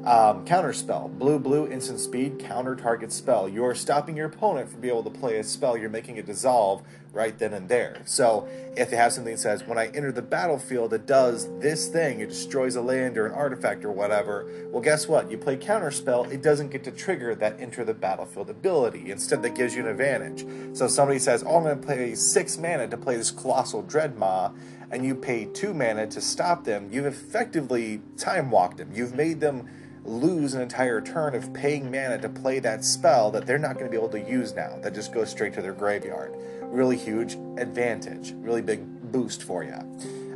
um, 0.04 0.44
counter 0.44 0.72
spell, 0.72 1.08
blue, 1.08 1.38
blue, 1.38 1.68
instant 1.68 2.00
speed, 2.00 2.40
counter 2.40 2.74
target 2.74 3.12
spell. 3.12 3.48
You're 3.48 3.74
stopping 3.74 4.16
your 4.16 4.26
opponent 4.26 4.68
from 4.68 4.80
being 4.80 4.92
able 4.92 5.08
to 5.08 5.16
play 5.18 5.38
a 5.38 5.44
spell. 5.44 5.76
You're 5.76 5.90
making 5.90 6.16
it 6.16 6.26
dissolve 6.26 6.82
right 7.12 7.38
then 7.38 7.52
and 7.52 7.68
there. 7.68 8.02
So 8.04 8.48
if 8.76 8.90
they 8.90 8.96
have 8.96 9.12
something 9.12 9.34
that 9.34 9.38
says, 9.38 9.64
when 9.64 9.78
I 9.78 9.88
enter 9.88 10.10
the 10.10 10.22
battlefield, 10.22 10.92
it 10.92 11.06
does 11.06 11.48
this 11.60 11.86
thing, 11.86 12.20
it 12.20 12.30
destroys 12.30 12.74
a 12.74 12.80
land 12.80 13.18
or 13.18 13.26
an 13.26 13.32
artifact 13.32 13.84
or 13.84 13.92
whatever. 13.92 14.50
Well, 14.70 14.82
guess 14.82 15.06
what? 15.06 15.30
You 15.30 15.36
play 15.36 15.56
counter 15.56 15.90
spell, 15.90 16.24
it 16.24 16.42
doesn't 16.42 16.70
get 16.70 16.82
to 16.84 16.90
trigger 16.90 17.34
that 17.36 17.60
enter 17.60 17.84
the 17.84 17.94
battlefield 17.94 18.50
ability. 18.50 19.10
Instead, 19.10 19.42
that 19.42 19.54
gives 19.54 19.76
you 19.76 19.82
an 19.82 19.88
advantage. 19.88 20.46
So 20.76 20.88
somebody 20.88 21.18
says, 21.18 21.44
oh, 21.46 21.58
I'm 21.58 21.64
going 21.64 21.78
to 21.78 21.86
play 21.86 22.14
six 22.14 22.56
mana 22.56 22.88
to 22.88 22.96
play 22.96 23.16
this 23.16 23.30
colossal 23.30 23.82
dreadmaw 23.84 24.52
and 24.92 25.04
you 25.04 25.14
pay 25.14 25.46
two 25.46 25.72
mana 25.74 26.06
to 26.06 26.20
stop 26.20 26.64
them, 26.64 26.88
you've 26.92 27.06
effectively 27.06 28.00
time 28.16 28.50
walked 28.50 28.76
them. 28.76 28.90
You've 28.94 29.14
made 29.14 29.40
them 29.40 29.68
lose 30.04 30.54
an 30.54 30.60
entire 30.60 31.00
turn 31.00 31.34
of 31.34 31.52
paying 31.54 31.90
mana 31.90 32.18
to 32.18 32.28
play 32.28 32.58
that 32.58 32.84
spell 32.84 33.30
that 33.30 33.46
they're 33.46 33.58
not 33.58 33.74
going 33.74 33.86
to 33.86 33.90
be 33.90 33.96
able 33.96 34.10
to 34.10 34.20
use 34.20 34.52
now. 34.54 34.78
That 34.82 34.94
just 34.94 35.12
goes 35.12 35.30
straight 35.30 35.54
to 35.54 35.62
their 35.62 35.72
graveyard. 35.72 36.34
Really 36.62 36.96
huge 36.96 37.34
advantage, 37.56 38.32
really 38.36 38.62
big 38.62 38.84
boost 39.10 39.42
for 39.42 39.64
you. 39.64 39.74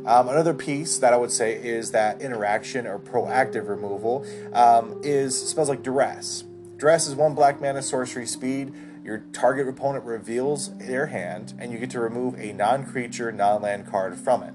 Um, 0.07 0.29
another 0.29 0.53
piece 0.53 0.97
that 0.99 1.13
I 1.13 1.17
would 1.17 1.31
say 1.31 1.53
is 1.53 1.91
that 1.91 2.21
interaction 2.21 2.87
or 2.87 2.97
proactive 2.97 3.67
removal 3.67 4.25
um, 4.53 4.99
is 5.03 5.49
spells 5.49 5.69
like 5.69 5.83
Duress. 5.83 6.45
Duress 6.77 7.07
is 7.07 7.15
one 7.15 7.35
black 7.35 7.59
mana 7.59 7.81
sorcery 7.81 8.25
speed. 8.25 8.73
Your 9.07 9.19
target 9.31 9.69
opponent 9.69 10.03
reveals 10.03 10.77
their 10.79 11.05
hand, 11.05 11.53
and 11.57 11.71
you 11.71 11.79
get 11.79 11.91
to 11.91 11.99
remove 12.01 12.37
a 12.37 12.51
non 12.51 12.85
creature, 12.85 13.31
non 13.31 13.61
land 13.61 13.87
card 13.87 14.17
from 14.17 14.43
it. 14.43 14.53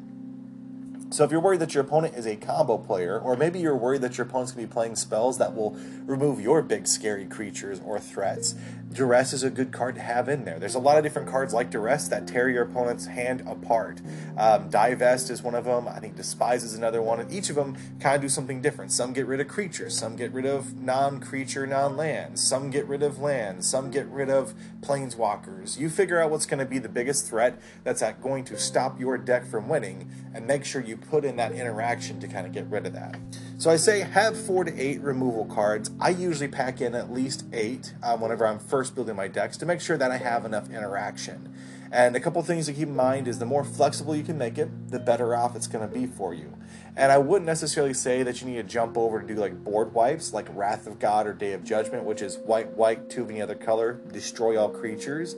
So 1.13 1.25
if 1.25 1.31
you're 1.31 1.41
worried 1.41 1.61
that 1.61 1.75
your 1.75 1.85
opponent 1.85 2.17
is 2.17 2.27
a 2.27 2.37
combo 2.37 2.79
player, 2.79 3.21
or 3.21 3.37
maybe 3.37 3.61
you're 3.61 3.77
worried 3.77 4.01
that 4.01 4.17
your 4.17 4.27
opponent's 4.27 4.53
going 4.53 4.67
to 4.67 4.69
be 4.69 4.73
playing 4.73 4.97
spells 4.97 5.37
that 5.37 5.55
will 5.55 5.77
remove 6.07 6.41
your 6.41 6.63
big 6.63 6.87
scary 6.87 7.27
creatures 7.27 7.83
or 7.85 8.01
threats, 8.01 8.55
Duress 8.93 9.33
is 9.35 9.43
a 9.43 9.51
good 9.51 9.73
card 9.73 9.95
to 9.97 10.01
have 10.01 10.29
in 10.29 10.45
there. 10.45 10.59
There's 10.59 10.75
a 10.75 10.79
lot 10.79 10.97
of 10.97 11.05
different 11.05 11.29
cards 11.29 11.53
like 11.53 11.71
Duress 11.71 12.09
that 12.09 12.27
tear 12.27 12.49
your 12.49 12.63
opponent's 12.63 13.07
hand 13.07 13.43
apart. 13.47 14.01
Um, 14.39 14.71
Divest 14.71 15.31
is 15.31 15.43
one 15.43 15.55
of 15.55 15.65
them. 15.65 15.87
I 15.87 15.99
think 15.99 16.17
Despise 16.17 16.65
is 16.65 16.75
another 16.75 17.03
one. 17.03 17.21
And 17.21 17.33
each 17.33 17.51
of 17.51 17.57
them 17.57 17.77
kind 18.01 18.17
of 18.17 18.23
do 18.23 18.29
something 18.29 18.61
different. 18.61 18.93
Some 18.93 19.13
get 19.13 19.27
rid 19.27 19.41
of 19.41 19.49
creatures. 19.49 19.97
Some 19.97 20.17
get 20.17 20.33
rid 20.33 20.47
of 20.47 20.77
non-creature, 20.77 21.67
non-land. 21.67 22.39
Some 22.39 22.71
get 22.71 22.87
rid 22.87 23.03
of 23.03 23.19
land. 23.19 23.65
Some 23.65 23.91
get 23.91 24.07
rid 24.07 24.31
of 24.31 24.55
planeswalkers. 24.81 25.79
You 25.79 25.89
figure 25.89 26.21
out 26.21 26.31
what's 26.31 26.47
going 26.47 26.61
to 26.61 26.67
be 26.67 26.79
the 26.79 26.89
biggest 26.89 27.27
threat 27.27 27.59
that's 27.85 28.03
going 28.23 28.45
to 28.45 28.59
stop 28.59 29.01
your 29.01 29.17
deck 29.17 29.47
from 29.47 29.69
winning, 29.69 30.11
and 30.35 30.47
make 30.47 30.65
sure 30.65 30.83
you 30.83 30.97
put 30.97 31.25
in 31.25 31.37
that 31.37 31.53
interaction 31.53 32.21
to 32.21 32.29
kind 32.29 32.47
of 32.47 32.53
get 32.53 32.67
rid 32.67 32.87
of 32.87 32.93
that. 32.95 33.19
So 33.59 33.71
I 33.71 33.77
say 33.77 34.01
have 34.01 34.37
four 34.37 34.65
to 34.65 34.81
eight 34.81 35.01
removal 35.01 35.45
cards. 35.45 35.91
I 36.01 36.11
usually 36.11 36.49
pack 36.49 36.81
in 36.81 36.95
at 36.95 37.13
least 37.13 37.45
eight 37.53 37.95
um, 38.03 38.21
whenever 38.21 38.47
I'm 38.47 38.59
first 38.59 38.95
building 38.95 39.17
my 39.17 39.29
decks 39.29 39.57
to 39.59 39.67
make 39.67 39.81
sure 39.81 39.97
that 39.97 40.11
I 40.11 40.17
have 40.17 40.45
enough 40.45 40.71
interaction. 40.71 41.55
And 41.93 42.17
a 42.17 42.21
couple 42.21 42.43
things 42.43 42.65
to 42.67 42.73
keep 42.73 42.89
in 42.89 42.97
mind 42.97 43.29
is 43.29 43.39
the 43.39 43.45
more 43.45 43.65
flexible 43.65 44.17
you 44.17 44.23
can 44.23 44.39
make 44.39 44.57
it, 44.57 44.89
the 44.89 44.99
better 44.99 45.37
off 45.37 45.55
it's 45.55 45.67
going 45.67 45.87
to 45.87 45.95
be 45.95 46.07
for 46.07 46.33
you. 46.33 46.57
And 46.97 47.13
I 47.13 47.19
wouldn't 47.19 47.47
necessarily 47.47 47.93
say 47.93 48.23
that 48.23 48.41
you 48.41 48.49
need 48.49 48.57
to 48.57 48.63
jump 48.63 48.97
over 48.97 49.21
to 49.21 49.27
do 49.27 49.35
like 49.35 49.63
board 49.63 49.93
wipes, 49.93 50.33
like 50.33 50.47
Wrath 50.55 50.87
of 50.87 50.99
God 50.99 51.27
or 51.27 51.35
Day 51.35 51.53
of 51.53 51.65
Judgment, 51.65 52.05
which 52.05 52.23
is 52.23 52.39
white, 52.39 52.71
white, 52.71 53.11
two 53.11 53.23
of 53.23 53.31
any 53.31 53.43
other 53.43 53.55
color, 53.55 54.01
destroy 54.11 54.59
all 54.59 54.71
creatures. 54.71 55.37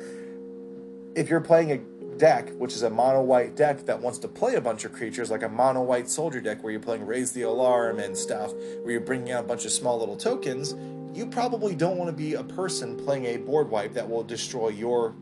If 1.16 1.28
you're 1.28 1.40
playing 1.40 1.72
a 1.72 1.78
deck, 2.18 2.50
which 2.58 2.74
is 2.74 2.82
a 2.82 2.90
mono 2.90 3.22
white 3.22 3.56
deck 3.56 3.86
that 3.86 4.00
wants 4.00 4.18
to 4.18 4.28
play 4.28 4.54
a 4.54 4.60
bunch 4.60 4.84
of 4.84 4.92
creatures, 4.92 5.30
like 5.30 5.42
a 5.42 5.48
mono 5.48 5.82
white 5.82 6.08
soldier 6.08 6.40
deck 6.40 6.62
where 6.62 6.72
you're 6.72 6.80
playing 6.80 7.06
Raise 7.06 7.32
the 7.32 7.42
Alarm 7.42 7.98
and 7.98 8.16
stuff, 8.16 8.52
where 8.82 8.92
you're 8.92 9.00
bringing 9.00 9.32
out 9.32 9.44
a 9.44 9.46
bunch 9.46 9.64
of 9.64 9.72
small 9.72 9.98
little 9.98 10.16
tokens, 10.16 10.74
you 11.16 11.26
probably 11.26 11.74
don't 11.74 11.96
want 11.96 12.08
to 12.08 12.16
be 12.16 12.34
a 12.34 12.42
person 12.42 12.96
playing 12.96 13.26
a 13.26 13.36
board 13.36 13.70
wipe 13.70 13.94
that 13.94 14.08
will 14.08 14.24
destroy 14.24 14.68
your 14.68 15.14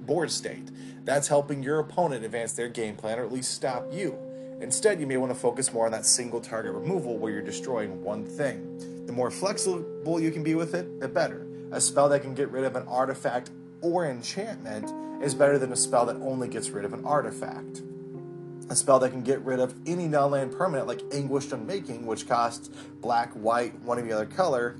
board 0.00 0.30
state. 0.30 0.70
That's 1.04 1.28
helping 1.28 1.62
your 1.62 1.80
opponent 1.80 2.24
advance 2.24 2.52
their 2.52 2.68
game 2.68 2.96
plan 2.96 3.18
or 3.18 3.24
at 3.24 3.32
least 3.32 3.52
stop 3.52 3.92
you. 3.92 4.18
Instead, 4.60 5.00
you 5.00 5.06
may 5.06 5.16
want 5.16 5.32
to 5.32 5.38
focus 5.38 5.72
more 5.72 5.84
on 5.84 5.92
that 5.92 6.06
single 6.06 6.40
target 6.40 6.72
removal 6.72 7.18
where 7.18 7.32
you're 7.32 7.42
destroying 7.42 8.02
one 8.02 8.24
thing. 8.24 9.04
The 9.06 9.12
more 9.12 9.30
flexible 9.30 10.20
you 10.20 10.30
can 10.30 10.42
be 10.42 10.54
with 10.54 10.74
it, 10.74 11.00
the 11.00 11.08
better. 11.08 11.46
A 11.72 11.80
spell 11.80 12.08
that 12.08 12.22
can 12.22 12.34
get 12.34 12.50
rid 12.50 12.64
of 12.64 12.76
an 12.76 12.86
artifact 12.88 13.50
or 13.84 14.06
enchantment 14.06 14.90
is 15.22 15.34
better 15.34 15.58
than 15.58 15.72
a 15.72 15.76
spell 15.76 16.06
that 16.06 16.16
only 16.16 16.48
gets 16.48 16.70
rid 16.70 16.84
of 16.84 16.92
an 16.92 17.04
artifact. 17.04 17.82
A 18.70 18.74
spell 18.74 18.98
that 19.00 19.10
can 19.10 19.22
get 19.22 19.40
rid 19.42 19.60
of 19.60 19.74
any 19.86 20.08
non-land 20.08 20.52
permanent 20.52 20.88
like 20.88 21.02
Anguished 21.12 21.52
Unmaking, 21.52 22.06
which 22.06 22.26
costs 22.26 22.70
black, 23.00 23.30
white, 23.32 23.78
one 23.80 23.98
of 23.98 24.04
the 24.04 24.12
other 24.12 24.26
color, 24.26 24.76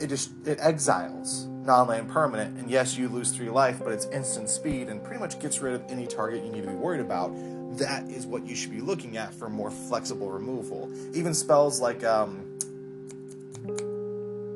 it 0.00 0.08
just 0.08 0.32
it 0.44 0.58
exiles 0.60 1.46
non-land 1.46 2.08
permanent, 2.08 2.58
and 2.58 2.68
yes, 2.68 2.98
you 2.98 3.08
lose 3.08 3.30
three 3.30 3.48
life, 3.48 3.78
but 3.78 3.92
it's 3.92 4.06
instant 4.06 4.48
speed 4.48 4.88
and 4.88 5.02
pretty 5.02 5.20
much 5.20 5.38
gets 5.38 5.60
rid 5.60 5.74
of 5.74 5.84
any 5.88 6.06
target 6.08 6.44
you 6.44 6.50
need 6.50 6.62
to 6.62 6.68
be 6.68 6.74
worried 6.74 7.00
about. 7.00 7.28
That 7.78 8.04
is 8.10 8.26
what 8.26 8.44
you 8.44 8.56
should 8.56 8.72
be 8.72 8.80
looking 8.80 9.16
at 9.16 9.32
for 9.32 9.48
more 9.48 9.70
flexible 9.70 10.30
removal. 10.30 10.90
Even 11.14 11.32
spells 11.34 11.80
like 11.80 12.02
um, 12.02 12.58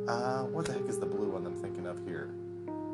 uh, 0.08 0.42
what 0.44 0.66
the 0.66 0.72
heck 0.72 0.88
is 0.88 0.98
the 0.98 1.06
blue 1.06 1.30
one 1.30 1.46
I'm 1.46 1.54
thinking 1.54 1.86
of 1.86 2.04
here? 2.04 2.30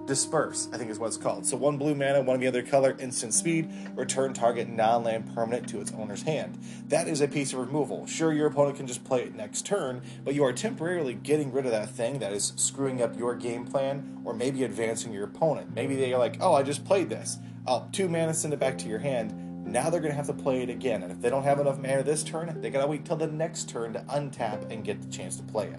Disperse, 0.06 0.68
I 0.72 0.78
think 0.78 0.90
is 0.90 0.98
what 0.98 1.06
it's 1.06 1.16
called. 1.16 1.46
So 1.46 1.56
one 1.56 1.78
blue 1.78 1.94
mana, 1.94 2.22
one 2.22 2.34
of 2.34 2.40
the 2.40 2.48
other 2.48 2.62
color, 2.62 2.96
instant 2.98 3.32
speed, 3.34 3.70
return 3.94 4.32
target 4.32 4.68
non-land 4.68 5.32
permanent 5.32 5.68
to 5.68 5.80
its 5.80 5.92
owner's 5.92 6.22
hand. 6.22 6.58
That 6.88 7.06
is 7.06 7.20
a 7.20 7.28
piece 7.28 7.52
of 7.52 7.60
removal. 7.60 8.06
Sure, 8.06 8.32
your 8.32 8.48
opponent 8.48 8.76
can 8.76 8.88
just 8.88 9.04
play 9.04 9.22
it 9.22 9.36
next 9.36 9.64
turn, 9.64 10.02
but 10.24 10.34
you 10.34 10.42
are 10.44 10.52
temporarily 10.52 11.14
getting 11.14 11.52
rid 11.52 11.66
of 11.66 11.70
that 11.70 11.88
thing 11.90 12.18
that 12.18 12.32
is 12.32 12.52
screwing 12.56 13.00
up 13.00 13.16
your 13.16 13.36
game 13.36 13.64
plan 13.64 14.20
or 14.24 14.34
maybe 14.34 14.64
advancing 14.64 15.12
your 15.12 15.24
opponent. 15.24 15.74
Maybe 15.74 15.94
they 15.94 16.12
are 16.12 16.18
like, 16.18 16.36
oh, 16.40 16.54
I 16.54 16.64
just 16.64 16.84
played 16.84 17.08
this. 17.08 17.38
Oh, 17.66 17.86
two 17.92 18.08
mana, 18.08 18.34
send 18.34 18.52
it 18.52 18.60
back 18.60 18.78
to 18.78 18.88
your 18.88 18.98
hand. 18.98 19.32
Now 19.64 19.88
they're 19.88 20.00
going 20.00 20.10
to 20.10 20.16
have 20.16 20.26
to 20.26 20.32
play 20.32 20.62
it 20.62 20.68
again. 20.68 21.04
And 21.04 21.12
if 21.12 21.20
they 21.20 21.30
don't 21.30 21.44
have 21.44 21.60
enough 21.60 21.78
mana 21.78 22.02
this 22.02 22.24
turn, 22.24 22.60
they 22.60 22.70
got 22.70 22.82
to 22.82 22.88
wait 22.88 23.04
till 23.04 23.16
the 23.16 23.28
next 23.28 23.68
turn 23.68 23.92
to 23.92 24.00
untap 24.00 24.68
and 24.70 24.84
get 24.84 25.00
the 25.00 25.08
chance 25.08 25.36
to 25.36 25.44
play 25.44 25.68
it. 25.68 25.78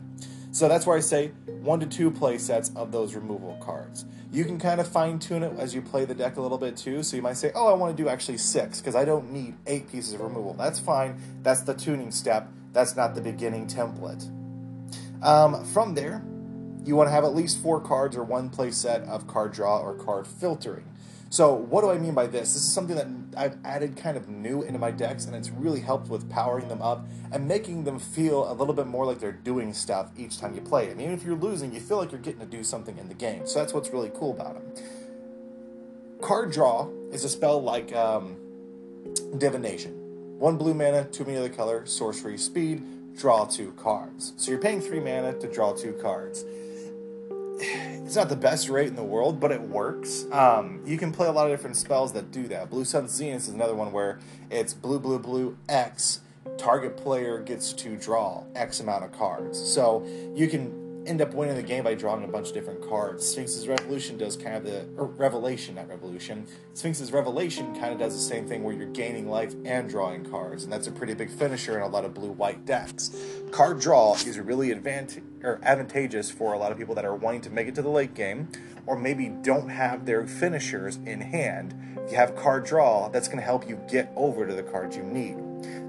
So 0.54 0.68
that's 0.68 0.86
where 0.86 0.96
I 0.96 1.00
say 1.00 1.30
one 1.48 1.80
to 1.80 1.88
two 1.88 2.12
play 2.12 2.38
sets 2.38 2.70
of 2.76 2.92
those 2.92 3.16
removal 3.16 3.58
cards. 3.60 4.06
You 4.32 4.46
can 4.46 4.60
kind 4.60 4.80
of 4.80 4.88
fine 4.88 5.18
tune 5.18 5.42
it 5.42 5.52
as 5.58 5.74
you 5.74 5.82
play 5.82 6.06
the 6.06 6.14
deck 6.14 6.38
a 6.38 6.42
little 6.42 6.60
bit 6.60 6.78
too. 6.78 7.02
So 7.02 7.16
you 7.16 7.24
might 7.24 7.38
say, 7.38 7.52
oh, 7.56 7.68
I 7.68 7.74
want 7.74 7.98
to 7.98 8.04
do 8.04 8.08
actually 8.08 8.38
six 8.38 8.80
because 8.80 8.96
I 8.96 9.04
don't 9.04 9.32
need 9.32 9.56
eight 9.66 9.92
pieces 9.92 10.14
of 10.14 10.22
removal. 10.22 10.54
That's 10.54 10.78
fine. 10.78 11.20
That's 11.42 11.62
the 11.62 11.74
tuning 11.74 12.12
step. 12.12 12.48
That's 12.72 12.96
not 12.96 13.16
the 13.16 13.22
beginning 13.22 13.66
template. 13.66 14.30
Um, 15.24 15.66
from 15.66 15.96
there, 15.96 16.24
you 16.86 16.96
want 16.96 17.08
to 17.08 17.12
have 17.12 17.24
at 17.24 17.34
least 17.34 17.60
four 17.64 17.82
cards 17.82 18.16
or 18.16 18.24
one 18.24 18.52
play 18.52 18.70
set 18.70 19.02
of 19.06 19.26
card 19.26 19.54
draw 19.54 19.80
or 19.80 19.96
card 19.96 20.28
filtering. 20.28 20.86
So 21.34 21.52
what 21.52 21.82
do 21.82 21.90
I 21.90 21.98
mean 21.98 22.14
by 22.14 22.28
this? 22.28 22.54
This 22.54 22.62
is 22.62 22.72
something 22.72 22.96
that 22.96 23.08
I've 23.36 23.58
added 23.66 23.98
kind 23.98 24.18
of 24.18 24.30
new 24.30 24.62
into 24.62 24.78
my 24.78 24.92
decks, 24.92 25.26
and 25.26 25.36
it's 25.36 25.50
really 25.50 25.80
helped 25.80 26.08
with 26.08 26.30
powering 26.30 26.68
them 26.68 26.80
up 26.80 27.08
and 27.32 27.48
making 27.48 27.86
them 27.86 27.98
feel 27.98 28.52
a 28.52 28.54
little 28.54 28.76
bit 28.76 28.86
more 28.86 29.04
like 29.04 29.18
they're 29.18 29.32
doing 29.32 29.74
stuff 29.74 30.12
each 30.16 30.38
time 30.38 30.54
you 30.54 30.62
play 30.62 30.90
them. 30.90 31.02
Even 31.02 31.12
if 31.12 31.24
you're 31.24 31.36
losing, 31.36 31.74
you 31.74 31.80
feel 31.80 31.98
like 31.98 32.12
you're 32.12 32.22
getting 32.22 32.42
to 32.42 32.46
do 32.46 32.64
something 32.64 33.00
in 33.00 33.08
the 33.08 33.16
game. 33.16 33.48
So 33.48 33.58
that's 33.58 33.74
what's 33.74 33.90
really 33.90 34.12
cool 34.14 34.30
about 34.30 34.54
them. 34.54 34.86
Card 36.22 36.52
draw 36.52 36.88
is 37.12 37.24
a 37.24 37.30
spell 37.30 37.60
like 37.64 37.92
um, 37.96 38.38
divination. 39.40 40.38
One 40.38 40.56
blue 40.56 40.76
mana, 40.76 41.06
two 41.06 41.26
any 41.26 41.38
other 41.38 41.50
color, 41.50 41.88
sorcery, 41.88 42.38
speed, 42.38 43.16
draw 43.18 43.46
two 43.46 43.72
cards. 43.72 44.34
So 44.38 44.52
you're 44.52 44.62
paying 44.62 44.82
three 44.82 45.00
mana 45.00 45.34
to 45.40 45.52
draw 45.52 45.74
two 45.74 45.94
cards. 45.94 46.46
It's 48.14 48.18
not 48.20 48.30
the 48.30 48.36
best 48.36 48.70
rate 48.70 48.90
in 48.90 48.96
the 48.96 49.04
world, 49.04 49.40
but 49.40 49.52
it 49.52 49.60
works. 49.60 50.28
Um, 50.32 50.84
you 50.86 51.00
can 51.00 51.12
play 51.12 51.28
a 51.28 51.32
lot 51.32 51.48
of 51.48 51.52
different 51.52 51.76
spells 51.76 52.14
that 52.14 52.30
do 52.30 52.48
that. 52.50 52.70
Blue 52.70 52.86
Sun 52.86 53.08
Zenith 53.08 53.42
is 53.42 53.50
another 53.50 53.74
one 53.74 53.92
where 53.92 54.20
it's 54.52 54.72
blue, 54.72 55.00
blue, 55.00 55.18
blue, 55.18 55.58
X. 55.68 56.22
Target 56.56 56.96
player 56.96 57.40
gets 57.40 57.74
to 57.74 57.98
draw 57.98 58.44
X 58.54 58.80
amount 58.80 59.04
of 59.04 59.14
cards. 59.14 59.58
So 59.58 60.06
you 60.36 60.48
can 60.48 60.83
end 61.06 61.22
up 61.22 61.34
winning 61.34 61.56
the 61.56 61.64
game 61.64 61.84
by 61.84 61.96
drawing 61.96 62.24
a 62.24 62.28
bunch 62.28 62.48
of 62.50 62.54
different 62.54 62.88
cards. 62.88 63.26
Sphinx's 63.26 63.68
Revolution 63.68 64.18
does 64.18 64.38
kind 64.38 64.56
of 64.56 64.64
the 64.64 64.86
Revelation, 64.96 65.76
not 65.76 65.90
Revolution. 65.90 66.46
Sphinx's 66.74 67.12
Revelation 67.12 67.78
kind 67.80 67.94
of 67.94 68.00
does 68.00 68.14
the 68.14 68.22
same 68.22 68.48
thing 68.48 68.64
where 68.64 68.74
you're 68.74 68.88
gaining 68.88 69.30
life 69.30 69.54
and 69.66 69.90
drawing 69.90 70.24
cards, 70.26 70.64
and 70.64 70.72
that's 70.72 70.88
a 70.88 70.92
pretty 70.92 71.14
big 71.14 71.30
finisher 71.30 71.78
in 71.78 71.84
a 71.84 71.88
lot 71.88 72.06
of 72.06 72.14
blue-white 72.14 72.66
decks. 72.66 73.16
Card 73.52 73.80
draw 73.80 74.14
is 74.14 74.40
really 74.40 74.72
advantage 74.72 75.24
or 75.44 75.60
advantageous 75.64 76.32
for 76.32 76.54
a 76.54 76.58
lot 76.58 76.72
of 76.72 76.78
people 76.78 76.96
that 76.96 77.06
are 77.06 77.16
wanting 77.16 77.42
to 77.42 77.50
make 77.50 77.68
it 77.68 77.76
to 77.76 77.82
the 77.82 77.90
late 77.90 78.14
game, 78.14 78.48
or 78.86 78.98
maybe 78.98 79.30
don't 79.30 79.70
have 79.70 80.06
their 80.06 80.26
finishers 80.26 80.98
in 81.06 81.22
hand. 81.22 81.76
If 82.06 82.12
you 82.12 82.18
have 82.18 82.36
card 82.36 82.66
draw, 82.66 83.10
that's 83.10 83.28
going 83.28 83.40
to 83.40 83.44
help 83.44 83.68
you 83.68 83.80
get 83.90 84.12
over 84.16 84.46
to 84.46 84.54
the 84.54 84.64
cards 84.64 84.96
you 84.96 85.04
need. 85.04 85.38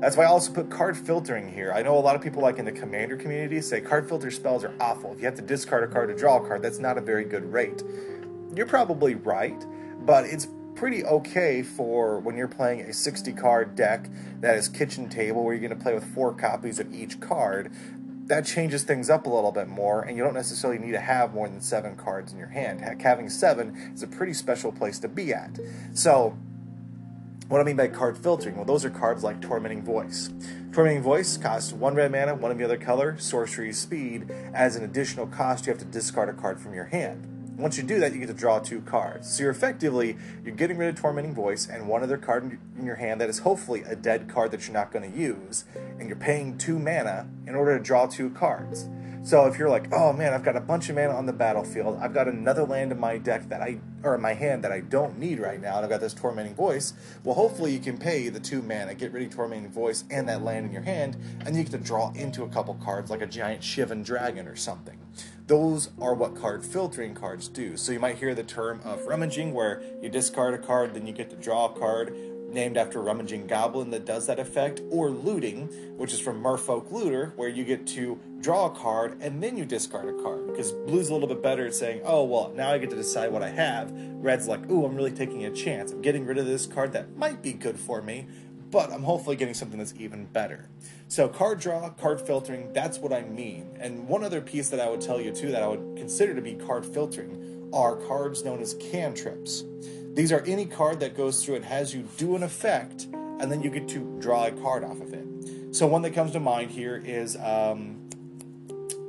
That's 0.00 0.16
why 0.16 0.24
I 0.24 0.26
also 0.26 0.52
put 0.52 0.70
card 0.70 0.96
filtering 0.96 1.52
here. 1.52 1.72
I 1.72 1.82
know 1.82 1.96
a 1.96 2.00
lot 2.00 2.16
of 2.16 2.22
people, 2.22 2.42
like 2.42 2.58
in 2.58 2.64
the 2.64 2.72
commander 2.72 3.16
community, 3.16 3.60
say 3.60 3.80
card 3.80 4.08
filter 4.08 4.30
spells 4.30 4.64
are 4.64 4.74
awful. 4.80 5.12
If 5.12 5.20
you 5.20 5.24
have 5.26 5.36
to 5.36 5.42
discard 5.42 5.84
a 5.84 5.92
card 5.92 6.08
to 6.08 6.14
draw 6.14 6.42
a 6.42 6.46
card, 6.46 6.62
that's 6.62 6.78
not 6.78 6.98
a 6.98 7.00
very 7.00 7.24
good 7.24 7.50
rate. 7.52 7.82
You're 8.54 8.66
probably 8.66 9.14
right, 9.14 9.64
but 10.00 10.24
it's 10.24 10.48
pretty 10.74 11.04
okay 11.04 11.62
for 11.62 12.18
when 12.18 12.36
you're 12.36 12.48
playing 12.48 12.80
a 12.82 12.92
60 12.92 13.32
card 13.32 13.74
deck 13.74 14.08
that 14.40 14.56
is 14.56 14.68
kitchen 14.68 15.08
table 15.08 15.44
where 15.44 15.54
you're 15.54 15.66
going 15.66 15.76
to 15.78 15.82
play 15.82 15.94
with 15.94 16.04
four 16.14 16.34
copies 16.34 16.78
of 16.78 16.92
each 16.92 17.20
card. 17.20 17.72
That 18.26 18.46
changes 18.46 18.82
things 18.84 19.10
up 19.10 19.26
a 19.26 19.28
little 19.28 19.52
bit 19.52 19.68
more, 19.68 20.02
and 20.02 20.16
you 20.16 20.24
don't 20.24 20.34
necessarily 20.34 20.78
need 20.78 20.92
to 20.92 21.00
have 21.00 21.34
more 21.34 21.48
than 21.48 21.60
seven 21.60 21.94
cards 21.94 22.32
in 22.32 22.38
your 22.38 22.48
hand. 22.48 22.80
Having 23.00 23.28
seven 23.28 23.92
is 23.94 24.02
a 24.02 24.06
pretty 24.06 24.32
special 24.32 24.72
place 24.72 24.98
to 25.00 25.08
be 25.08 25.34
at. 25.34 25.58
So, 25.92 26.36
what 27.48 27.58
do 27.58 27.62
I 27.62 27.64
mean 27.64 27.76
by 27.76 27.88
card 27.88 28.16
filtering? 28.16 28.56
Well, 28.56 28.64
those 28.64 28.84
are 28.86 28.90
cards 28.90 29.22
like 29.22 29.42
Tormenting 29.42 29.82
Voice. 29.82 30.30
Tormenting 30.72 31.02
Voice 31.02 31.36
costs 31.36 31.72
one 31.74 31.94
red 31.94 32.10
mana, 32.10 32.34
one 32.34 32.50
of 32.50 32.56
the 32.56 32.64
other 32.64 32.78
color, 32.78 33.18
sorcery, 33.18 33.72
speed. 33.72 34.30
As 34.54 34.76
an 34.76 34.84
additional 34.84 35.26
cost, 35.26 35.66
you 35.66 35.72
have 35.72 35.78
to 35.80 35.84
discard 35.84 36.30
a 36.30 36.32
card 36.32 36.58
from 36.58 36.72
your 36.72 36.86
hand. 36.86 37.30
Once 37.58 37.76
you 37.76 37.84
do 37.84 38.00
that, 38.00 38.12
you 38.12 38.18
get 38.18 38.26
to 38.26 38.34
draw 38.34 38.58
two 38.58 38.80
cards. 38.80 39.30
So 39.30 39.42
you're 39.42 39.52
effectively 39.52 40.16
you're 40.42 40.54
getting 40.54 40.78
rid 40.78 40.88
of 40.88 40.96
Tormenting 40.96 41.34
Voice 41.34 41.68
and 41.68 41.86
one 41.86 42.02
other 42.02 42.16
card 42.16 42.58
in 42.78 42.86
your 42.86 42.96
hand 42.96 43.20
that 43.20 43.28
is 43.28 43.40
hopefully 43.40 43.82
a 43.82 43.94
dead 43.94 44.28
card 44.28 44.50
that 44.50 44.66
you're 44.66 44.74
not 44.74 44.90
going 44.90 45.10
to 45.10 45.16
use, 45.16 45.64
and 45.98 46.08
you're 46.08 46.16
paying 46.16 46.56
two 46.56 46.78
mana 46.78 47.28
in 47.46 47.54
order 47.54 47.76
to 47.76 47.84
draw 47.84 48.06
two 48.06 48.30
cards. 48.30 48.88
So 49.24 49.46
if 49.46 49.58
you're 49.58 49.70
like, 49.70 49.90
oh 49.90 50.12
man, 50.12 50.34
I've 50.34 50.44
got 50.44 50.54
a 50.54 50.60
bunch 50.60 50.90
of 50.90 50.96
mana 50.96 51.14
on 51.14 51.24
the 51.24 51.32
battlefield, 51.32 51.98
I've 51.98 52.12
got 52.12 52.28
another 52.28 52.62
land 52.62 52.92
in 52.92 53.00
my 53.00 53.16
deck 53.16 53.48
that 53.48 53.62
I 53.62 53.78
or 54.02 54.14
in 54.16 54.20
my 54.20 54.34
hand 54.34 54.62
that 54.64 54.70
I 54.70 54.80
don't 54.80 55.18
need 55.18 55.38
right 55.38 55.58
now, 55.58 55.76
and 55.76 55.84
I've 55.84 55.90
got 55.90 56.02
this 56.02 56.12
tormenting 56.12 56.54
voice. 56.54 56.92
Well, 57.24 57.34
hopefully 57.34 57.72
you 57.72 57.78
can 57.78 57.96
pay 57.96 58.28
the 58.28 58.38
two 58.38 58.60
mana, 58.60 58.94
get 58.94 59.12
rid 59.12 59.26
of 59.26 59.34
tormenting 59.34 59.70
voice 59.70 60.04
and 60.10 60.28
that 60.28 60.42
land 60.42 60.66
in 60.66 60.72
your 60.72 60.82
hand, 60.82 61.16
and 61.46 61.56
you 61.56 61.62
get 61.62 61.72
to 61.72 61.78
draw 61.78 62.12
into 62.12 62.42
a 62.42 62.48
couple 62.50 62.74
cards 62.74 63.10
like 63.10 63.22
a 63.22 63.26
giant 63.26 63.62
Shivan 63.62 64.04
dragon 64.04 64.46
or 64.46 64.56
something. 64.56 64.98
Those 65.46 65.88
are 65.98 66.12
what 66.12 66.36
card 66.36 66.62
filtering 66.62 67.14
cards 67.14 67.48
do. 67.48 67.78
So 67.78 67.92
you 67.92 68.00
might 68.00 68.18
hear 68.18 68.34
the 68.34 68.42
term 68.42 68.82
of 68.84 69.06
rummaging, 69.06 69.54
where 69.54 69.82
you 70.02 70.10
discard 70.10 70.52
a 70.52 70.58
card, 70.58 70.92
then 70.92 71.06
you 71.06 71.14
get 71.14 71.30
to 71.30 71.36
draw 71.36 71.64
a 71.64 71.78
card 71.78 72.14
named 72.54 72.76
after 72.76 73.00
a 73.00 73.02
rummaging 73.02 73.46
goblin 73.46 73.90
that 73.90 74.06
does 74.06 74.26
that 74.26 74.38
effect, 74.38 74.80
or 74.90 75.10
looting, 75.10 75.66
which 75.98 76.12
is 76.12 76.20
from 76.20 76.42
Merfolk 76.42 76.90
Looter, 76.90 77.32
where 77.36 77.48
you 77.48 77.64
get 77.64 77.86
to 77.88 78.18
draw 78.40 78.66
a 78.66 78.70
card 78.70 79.18
and 79.20 79.42
then 79.42 79.56
you 79.56 79.64
discard 79.64 80.08
a 80.08 80.22
card. 80.22 80.46
Because 80.46 80.72
blue's 80.72 81.10
a 81.10 81.12
little 81.12 81.28
bit 81.28 81.42
better 81.42 81.66
at 81.66 81.74
saying, 81.74 82.00
oh, 82.04 82.24
well, 82.24 82.52
now 82.54 82.70
I 82.70 82.78
get 82.78 82.90
to 82.90 82.96
decide 82.96 83.32
what 83.32 83.42
I 83.42 83.50
have. 83.50 83.92
Red's 83.92 84.48
like, 84.48 84.70
ooh, 84.70 84.86
I'm 84.86 84.94
really 84.94 85.10
taking 85.10 85.44
a 85.44 85.50
chance. 85.50 85.92
I'm 85.92 86.00
getting 86.00 86.24
rid 86.24 86.38
of 86.38 86.46
this 86.46 86.64
card 86.66 86.92
that 86.92 87.16
might 87.16 87.42
be 87.42 87.52
good 87.52 87.78
for 87.78 88.00
me, 88.00 88.26
but 88.70 88.92
I'm 88.92 89.02
hopefully 89.02 89.36
getting 89.36 89.54
something 89.54 89.78
that's 89.78 89.94
even 89.98 90.26
better. 90.26 90.68
So, 91.08 91.28
card 91.28 91.60
draw, 91.60 91.90
card 91.90 92.20
filtering, 92.20 92.72
that's 92.72 92.98
what 92.98 93.12
I 93.12 93.22
mean. 93.22 93.76
And 93.78 94.08
one 94.08 94.24
other 94.24 94.40
piece 94.40 94.70
that 94.70 94.80
I 94.80 94.88
would 94.88 95.00
tell 95.00 95.20
you 95.20 95.32
too 95.32 95.50
that 95.52 95.62
I 95.62 95.68
would 95.68 95.96
consider 95.96 96.34
to 96.34 96.42
be 96.42 96.54
card 96.54 96.86
filtering 96.86 97.70
are 97.72 97.96
cards 97.96 98.44
known 98.44 98.60
as 98.60 98.74
cantrips. 98.74 99.64
These 100.14 100.30
are 100.30 100.40
any 100.42 100.64
card 100.66 101.00
that 101.00 101.16
goes 101.16 101.44
through 101.44 101.56
and 101.56 101.64
has 101.64 101.92
you 101.92 102.08
do 102.16 102.36
an 102.36 102.44
effect, 102.44 103.08
and 103.12 103.50
then 103.50 103.62
you 103.62 103.70
get 103.70 103.88
to 103.88 104.16
draw 104.20 104.46
a 104.46 104.52
card 104.52 104.84
off 104.84 105.00
of 105.00 105.12
it. 105.12 105.74
So 105.74 105.88
one 105.88 106.02
that 106.02 106.12
comes 106.12 106.30
to 106.32 106.40
mind 106.40 106.70
here 106.70 107.02
is 107.04 107.36
um, 107.36 108.08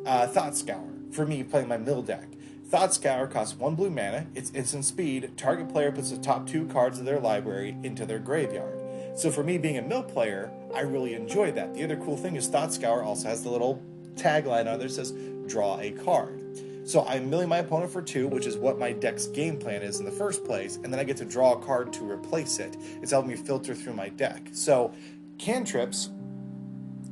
uh, 0.03 0.25
Thought 0.25 0.57
Scour. 0.57 0.89
For 1.11 1.25
me, 1.25 1.43
playing 1.43 1.67
my 1.67 1.77
mill 1.77 2.01
deck. 2.01 2.27
Thought 2.67 2.95
Scour 2.95 3.27
costs 3.27 3.55
one 3.55 3.75
blue 3.75 3.91
mana. 3.91 4.25
It's 4.33 4.49
instant 4.55 4.83
speed. 4.83 5.37
Target 5.37 5.69
player 5.69 5.91
puts 5.91 6.09
the 6.09 6.17
top 6.17 6.47
two 6.47 6.65
cards 6.65 6.97
of 6.97 7.05
their 7.05 7.19
library 7.19 7.77
into 7.83 8.07
their 8.07 8.17
graveyard. 8.17 8.81
So 9.15 9.29
for 9.29 9.43
me, 9.43 9.59
being 9.59 9.77
a 9.77 9.83
mill 9.83 10.03
player, 10.03 10.51
I 10.73 10.81
really 10.81 11.13
enjoy 11.13 11.51
that. 11.51 11.75
The 11.75 11.83
other 11.83 11.97
cool 11.97 12.17
thing 12.17 12.35
is 12.35 12.47
Thought 12.47 12.73
Scour 12.73 13.03
also 13.03 13.27
has 13.27 13.43
the 13.43 13.49
little 13.49 13.81
tagline 14.15 14.61
on 14.61 14.79
there 14.79 14.87
that 14.87 14.91
says 14.91 15.13
"Draw 15.45 15.79
a 15.79 15.91
card." 15.91 16.41
So 16.85 17.03
I'm 17.07 17.31
milling 17.31 17.49
my 17.49 17.57
opponent 17.57 17.91
for 17.91 18.03
two, 18.03 18.27
which 18.27 18.45
is 18.45 18.57
what 18.57 18.77
my 18.77 18.91
deck's 18.91 19.25
game 19.25 19.57
plan 19.57 19.81
is 19.81 19.99
in 19.99 20.05
the 20.05 20.11
first 20.11 20.45
place, 20.45 20.75
and 20.75 20.93
then 20.93 20.99
I 20.99 21.03
get 21.03 21.17
to 21.17 21.25
draw 21.25 21.53
a 21.53 21.59
card 21.59 21.91
to 21.93 22.09
replace 22.09 22.59
it. 22.59 22.77
It's 23.01 23.11
helping 23.11 23.31
me 23.31 23.37
filter 23.37 23.73
through 23.73 23.93
my 23.93 24.09
deck. 24.09 24.49
So 24.51 24.93
cantrips 25.39 26.11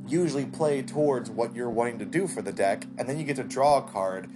usually 0.08 0.46
play 0.46 0.84
towards 0.84 1.32
what 1.32 1.56
you're 1.56 1.72
wanting 1.72 1.98
to 2.00 2.06
do 2.06 2.28
for 2.28 2.44
the 2.44 2.52
deck, 2.52 2.86
and 3.00 3.10
then 3.10 3.18
you 3.18 3.24
get 3.24 3.38
to 3.38 3.44
draw 3.44 3.80
a 3.80 3.82
card 3.82 4.30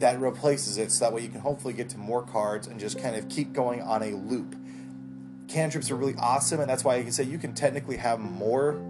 that 0.00 0.18
replaces 0.18 0.78
it 0.78 0.90
so 0.90 1.04
that 1.04 1.14
way 1.14 1.22
you 1.22 1.28
can 1.28 1.40
hopefully 1.40 1.74
get 1.74 1.88
to 1.90 1.98
more 1.98 2.22
cards 2.22 2.66
and 2.66 2.80
just 2.80 2.98
kind 2.98 3.14
of 3.14 3.28
keep 3.28 3.52
going 3.52 3.82
on 3.82 4.02
a 4.02 4.16
loop. 4.16 4.56
Cantrips 5.46 5.92
are 5.92 5.96
really 5.96 6.16
awesome, 6.18 6.60
and 6.60 6.68
that's 6.68 6.82
why 6.82 6.96
you 6.96 7.04
can 7.04 7.12
say 7.12 7.22
you 7.22 7.38
can 7.38 7.54
technically 7.54 7.98
have 7.98 8.18
more 8.18 8.82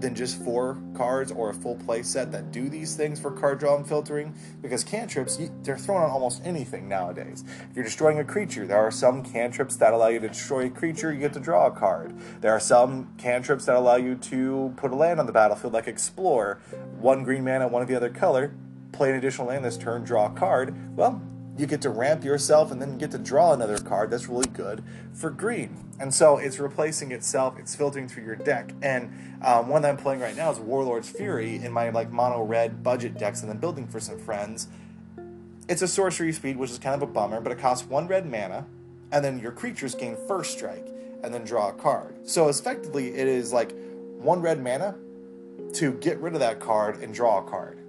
than 0.00 0.14
just 0.14 0.42
four 0.44 0.78
cards 0.94 1.32
or 1.32 1.50
a 1.50 1.54
full 1.54 1.76
play 1.76 2.02
set 2.02 2.30
that 2.32 2.52
do 2.52 2.68
these 2.68 2.96
things 2.96 3.18
for 3.18 3.30
card 3.30 3.58
draw 3.58 3.76
and 3.76 3.88
filtering 3.88 4.34
because 4.60 4.84
cantrips 4.84 5.38
they're 5.62 5.78
thrown 5.78 6.02
on 6.02 6.10
almost 6.10 6.42
anything 6.44 6.88
nowadays. 6.88 7.44
If 7.70 7.76
you're 7.76 7.84
destroying 7.84 8.18
a 8.18 8.24
creature 8.24 8.66
there 8.66 8.78
are 8.78 8.90
some 8.90 9.22
cantrips 9.22 9.76
that 9.76 9.92
allow 9.92 10.08
you 10.08 10.20
to 10.20 10.28
destroy 10.28 10.66
a 10.66 10.70
creature 10.70 11.12
you 11.12 11.20
get 11.20 11.32
to 11.34 11.40
draw 11.40 11.66
a 11.66 11.70
card. 11.70 12.14
There 12.40 12.52
are 12.52 12.60
some 12.60 13.12
cantrips 13.18 13.64
that 13.66 13.76
allow 13.76 13.96
you 13.96 14.16
to 14.16 14.74
put 14.76 14.90
a 14.90 14.96
land 14.96 15.20
on 15.20 15.26
the 15.26 15.32
battlefield 15.32 15.72
like 15.72 15.88
explore 15.88 16.60
one 16.98 17.24
green 17.24 17.44
mana 17.44 17.68
one 17.68 17.82
of 17.82 17.88
the 17.88 17.96
other 17.96 18.10
color 18.10 18.54
play 18.92 19.10
an 19.10 19.16
additional 19.16 19.48
land 19.48 19.64
this 19.64 19.76
turn 19.76 20.04
draw 20.04 20.26
a 20.26 20.30
card. 20.30 20.74
Well 20.96 21.22
you 21.58 21.66
get 21.66 21.80
to 21.82 21.90
ramp 21.90 22.24
yourself 22.24 22.70
and 22.70 22.80
then 22.80 22.98
get 22.98 23.10
to 23.12 23.18
draw 23.18 23.52
another 23.52 23.78
card 23.78 24.10
that's 24.10 24.28
really 24.28 24.48
good 24.48 24.82
for 25.12 25.30
green. 25.30 25.84
And 25.98 26.12
so 26.12 26.36
it's 26.36 26.58
replacing 26.58 27.12
itself, 27.12 27.58
it's 27.58 27.74
filtering 27.74 28.08
through 28.08 28.24
your 28.24 28.36
deck. 28.36 28.72
And 28.82 29.38
um, 29.42 29.68
one 29.68 29.82
that 29.82 29.88
I'm 29.88 29.96
playing 29.96 30.20
right 30.20 30.36
now 30.36 30.50
is 30.50 30.58
Warlord's 30.58 31.08
Fury 31.08 31.56
in 31.56 31.72
my 31.72 31.88
like 31.90 32.10
mono 32.10 32.42
red 32.42 32.82
budget 32.82 33.16
decks 33.16 33.40
and 33.40 33.50
then 33.50 33.58
building 33.58 33.86
for 33.86 34.00
some 34.00 34.18
friends. 34.18 34.68
It's 35.68 35.82
a 35.82 35.88
sorcery 35.88 36.32
speed, 36.32 36.58
which 36.58 36.70
is 36.70 36.78
kind 36.78 36.94
of 36.94 37.08
a 37.08 37.10
bummer, 37.10 37.40
but 37.40 37.50
it 37.50 37.58
costs 37.58 37.88
one 37.88 38.06
red 38.06 38.30
mana, 38.30 38.66
and 39.10 39.24
then 39.24 39.40
your 39.40 39.50
creatures 39.50 39.94
gain 39.94 40.16
first 40.28 40.52
strike 40.52 40.86
and 41.24 41.34
then 41.34 41.44
draw 41.44 41.70
a 41.70 41.72
card. 41.72 42.28
So 42.28 42.48
effectively, 42.48 43.14
it 43.14 43.26
is 43.26 43.52
like 43.52 43.74
one 44.18 44.42
red 44.42 44.62
mana 44.62 44.96
to 45.72 45.92
get 45.94 46.18
rid 46.18 46.34
of 46.34 46.40
that 46.40 46.60
card 46.60 47.02
and 47.02 47.12
draw 47.12 47.38
a 47.38 47.42
card 47.42 47.80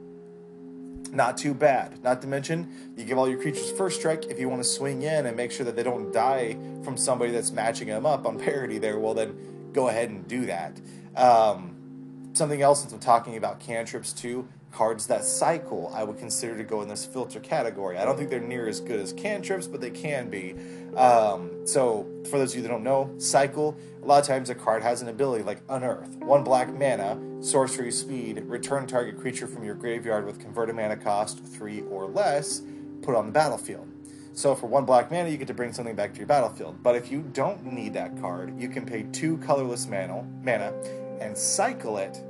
not 1.12 1.38
too 1.38 1.54
bad. 1.54 2.04
Not 2.04 2.22
to 2.22 2.28
mention, 2.28 2.94
you 2.96 3.06
give 3.06 3.18
all 3.18 3.30
your 3.30 3.40
creatures 3.42 3.72
first 3.72 4.00
strike 4.00 4.26
if 4.26 4.40
you 4.40 4.50
want 4.50 4.62
to 4.64 4.68
swing 4.68 5.02
in 5.02 5.26
and 5.26 5.36
make 5.36 5.52
sure 5.52 5.66
that 5.66 5.76
they 5.76 5.84
don't 5.84 6.12
die 6.12 6.58
from 6.84 6.98
somebody 6.98 7.32
that's 7.32 7.52
matching 7.52 7.88
them 7.88 8.06
up 8.06 8.26
on 8.26 8.40
parity 8.40 8.78
there. 8.78 9.00
Well, 9.00 9.14
then 9.14 9.70
go 9.74 9.90
ahead 9.90 10.10
and 10.10 10.28
do 10.28 10.46
that. 10.46 10.80
Um, 11.16 12.32
something 12.34 12.62
else 12.62 12.82
since 12.82 12.94
I'm 12.94 13.00
talking 13.00 13.38
about 13.38 13.60
cantrips 13.60 14.14
too 14.14 14.48
Cards 14.72 15.08
that 15.08 15.24
cycle, 15.24 15.92
I 15.94 16.04
would 16.04 16.18
consider 16.18 16.58
to 16.58 16.64
go 16.64 16.82
in 16.82 16.88
this 16.88 17.06
filter 17.06 17.40
category. 17.40 17.98
I 17.98 18.06
don't 18.06 18.18
think 18.18 18.30
they're 18.30 18.40
near 18.40 18.68
as 18.68 18.80
good 18.80 19.00
as 19.00 19.14
cantrips, 19.14 19.66
but 19.68 19.82
they 19.82 19.90
can 19.90 20.30
be. 20.30 20.56
Um, 20.96 21.66
so, 21.66 22.06
for 22.30 22.38
those 22.38 22.52
of 22.52 22.58
you 22.58 22.62
that 22.64 22.70
don't 22.70 22.84
know, 22.84 23.14
cycle, 23.18 23.78
a 24.04 24.06
lot 24.06 24.20
of 24.20 24.28
times 24.28 24.50
a 24.50 24.56
card 24.56 24.84
has 24.84 25.02
an 25.02 25.08
ability 25.08 25.44
like 25.44 25.62
Unearth. 25.70 26.16
One 26.18 26.44
black 26.44 26.72
mana, 26.74 27.20
sorcery 27.42 27.92
speed, 27.92 28.44
return 28.46 28.88
target 28.88 29.20
creature 29.20 29.48
from 29.48 29.64
your 29.64 29.76
graveyard 29.76 30.26
with 30.26 30.40
converted 30.40 30.76
mana 30.76 30.98
cost 30.98 31.44
three 31.44 31.82
or 31.90 32.06
less, 32.06 32.62
put 33.02 33.16
on 33.16 33.26
the 33.26 33.32
battlefield. 33.32 33.88
So 34.34 34.54
for 34.54 34.68
one 34.68 34.86
black 34.86 35.10
mana, 35.10 35.30
you 35.30 35.38
get 35.38 35.48
to 35.48 35.54
bring 35.56 35.74
something 35.74 35.96
back 35.96 36.14
to 36.14 36.20
your 36.20 36.28
battlefield. 36.28 36.84
But 36.84 36.96
if 36.96 37.12
you 37.12 37.22
don't 37.34 37.66
need 37.66 37.94
that 37.96 38.20
card, 38.22 38.60
you 38.60 38.70
can 38.70 38.86
pay 38.86 39.04
two 39.12 39.38
colorless 39.38 39.88
mana, 39.88 40.24
mana 40.44 40.74
and 41.20 41.38
cycle 41.38 41.98
it 41.98 42.22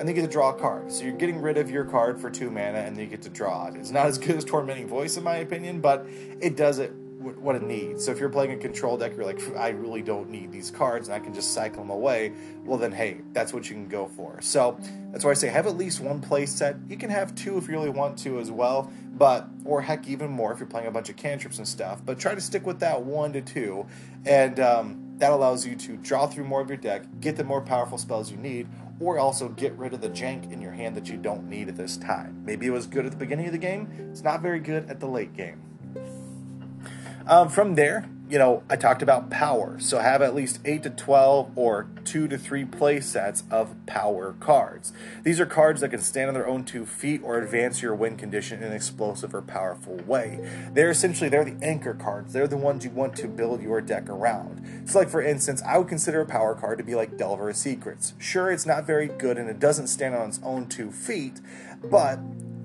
and 0.00 0.08
then 0.08 0.16
you 0.16 0.22
get 0.22 0.26
to 0.26 0.32
draw 0.32 0.48
a 0.48 0.58
card. 0.58 0.90
So 0.90 1.04
you're 1.04 1.12
getting 1.12 1.42
rid 1.42 1.58
of 1.58 1.70
your 1.70 1.84
card 1.84 2.18
for 2.18 2.30
two 2.30 2.50
mana, 2.50 2.78
and 2.78 2.96
then 2.96 3.04
you 3.04 3.10
get 3.10 3.20
to 3.22 3.28
draw 3.28 3.66
it. 3.66 3.76
It's 3.76 3.90
not 3.90 4.06
as 4.06 4.16
good 4.16 4.34
as 4.34 4.46
Tormenting 4.46 4.88
Voice, 4.88 5.18
in 5.18 5.22
my 5.22 5.36
opinion, 5.36 5.82
but 5.82 6.06
it 6.40 6.56
does 6.56 6.78
it 6.78 6.90
what 7.20 7.54
it 7.54 7.62
needs. 7.62 8.06
So 8.06 8.12
if 8.12 8.18
you're 8.18 8.30
playing 8.30 8.52
a 8.52 8.56
control 8.56 8.96
deck, 8.96 9.12
you're 9.14 9.26
like, 9.26 9.38
I 9.54 9.68
really 9.68 10.00
don't 10.00 10.30
need 10.30 10.50
these 10.50 10.70
cards, 10.70 11.08
and 11.08 11.14
I 11.14 11.20
can 11.20 11.34
just 11.34 11.52
cycle 11.52 11.82
them 11.82 11.90
away. 11.90 12.32
Well, 12.64 12.78
then, 12.78 12.92
hey, 12.92 13.20
that's 13.34 13.52
what 13.52 13.68
you 13.68 13.74
can 13.74 13.88
go 13.88 14.06
for. 14.06 14.40
So 14.40 14.78
that's 15.12 15.22
why 15.22 15.32
I 15.32 15.34
say 15.34 15.48
have 15.48 15.66
at 15.66 15.76
least 15.76 16.00
one 16.00 16.18
play 16.18 16.46
set. 16.46 16.76
You 16.88 16.96
can 16.96 17.10
have 17.10 17.34
two 17.34 17.58
if 17.58 17.68
you 17.68 17.74
really 17.74 17.90
want 17.90 18.16
to 18.20 18.40
as 18.40 18.50
well, 18.50 18.90
but 19.18 19.50
or 19.66 19.82
heck, 19.82 20.08
even 20.08 20.30
more 20.30 20.50
if 20.50 20.60
you're 20.60 20.66
playing 20.66 20.86
a 20.86 20.90
bunch 20.90 21.10
of 21.10 21.16
cantrips 21.16 21.58
and 21.58 21.68
stuff. 21.68 22.00
But 22.02 22.18
try 22.18 22.34
to 22.34 22.40
stick 22.40 22.64
with 22.64 22.80
that 22.80 23.02
one 23.02 23.34
to 23.34 23.42
two, 23.42 23.84
and 24.24 24.58
um, 24.60 25.10
that 25.18 25.30
allows 25.30 25.66
you 25.66 25.76
to 25.76 25.98
draw 25.98 26.26
through 26.26 26.44
more 26.44 26.62
of 26.62 26.68
your 26.68 26.78
deck, 26.78 27.02
get 27.20 27.36
the 27.36 27.44
more 27.44 27.60
powerful 27.60 27.98
spells 27.98 28.30
you 28.30 28.38
need, 28.38 28.66
or 29.00 29.18
also 29.18 29.48
get 29.48 29.72
rid 29.72 29.94
of 29.94 30.00
the 30.00 30.10
jank 30.10 30.52
in 30.52 30.60
your 30.60 30.72
hand 30.72 30.94
that 30.94 31.08
you 31.08 31.16
don't 31.16 31.48
need 31.48 31.68
at 31.68 31.76
this 31.76 31.96
time. 31.96 32.42
Maybe 32.44 32.66
it 32.66 32.70
was 32.70 32.86
good 32.86 33.06
at 33.06 33.10
the 33.10 33.16
beginning 33.16 33.46
of 33.46 33.52
the 33.52 33.58
game, 33.58 33.88
it's 34.10 34.22
not 34.22 34.42
very 34.42 34.60
good 34.60 34.88
at 34.88 35.00
the 35.00 35.08
late 35.08 35.34
game. 35.34 35.62
Um, 37.26 37.48
from 37.48 37.74
there, 37.74 38.08
you 38.30 38.38
know, 38.38 38.62
I 38.70 38.76
talked 38.76 39.02
about 39.02 39.28
power. 39.28 39.80
So 39.80 39.98
have 39.98 40.22
at 40.22 40.36
least 40.36 40.60
8 40.64 40.84
to 40.84 40.90
12 40.90 41.58
or 41.58 41.88
2 42.04 42.28
to 42.28 42.38
3 42.38 42.64
play 42.64 43.00
sets 43.00 43.42
of 43.50 43.74
power 43.86 44.36
cards. 44.38 44.92
These 45.24 45.40
are 45.40 45.46
cards 45.46 45.80
that 45.80 45.88
can 45.88 46.00
stand 46.00 46.28
on 46.28 46.34
their 46.34 46.46
own 46.46 46.64
two 46.64 46.86
feet 46.86 47.22
or 47.24 47.38
advance 47.38 47.82
your 47.82 47.94
win 47.94 48.16
condition 48.16 48.62
in 48.62 48.68
an 48.68 48.72
explosive 48.72 49.34
or 49.34 49.42
powerful 49.42 49.96
way. 50.06 50.38
They're 50.72 50.90
essentially 50.90 51.28
they're 51.28 51.44
the 51.44 51.58
anchor 51.60 51.94
cards. 51.94 52.32
They're 52.32 52.46
the 52.46 52.56
ones 52.56 52.84
you 52.84 52.90
want 52.92 53.16
to 53.16 53.26
build 53.26 53.62
your 53.62 53.80
deck 53.80 54.08
around. 54.08 54.88
So 54.88 55.00
like 55.00 55.10
for 55.10 55.22
instance, 55.22 55.60
I 55.66 55.78
would 55.78 55.88
consider 55.88 56.20
a 56.20 56.26
power 56.26 56.54
card 56.54 56.78
to 56.78 56.84
be 56.84 56.94
like 56.94 57.18
Delver 57.18 57.50
of 57.50 57.56
Secrets. 57.56 58.14
Sure, 58.18 58.52
it's 58.52 58.66
not 58.66 58.86
very 58.86 59.08
good 59.08 59.38
and 59.38 59.50
it 59.50 59.58
doesn't 59.58 59.88
stand 59.88 60.14
on 60.14 60.28
its 60.28 60.40
own 60.44 60.68
two 60.68 60.92
feet, 60.92 61.40
but 61.82 62.20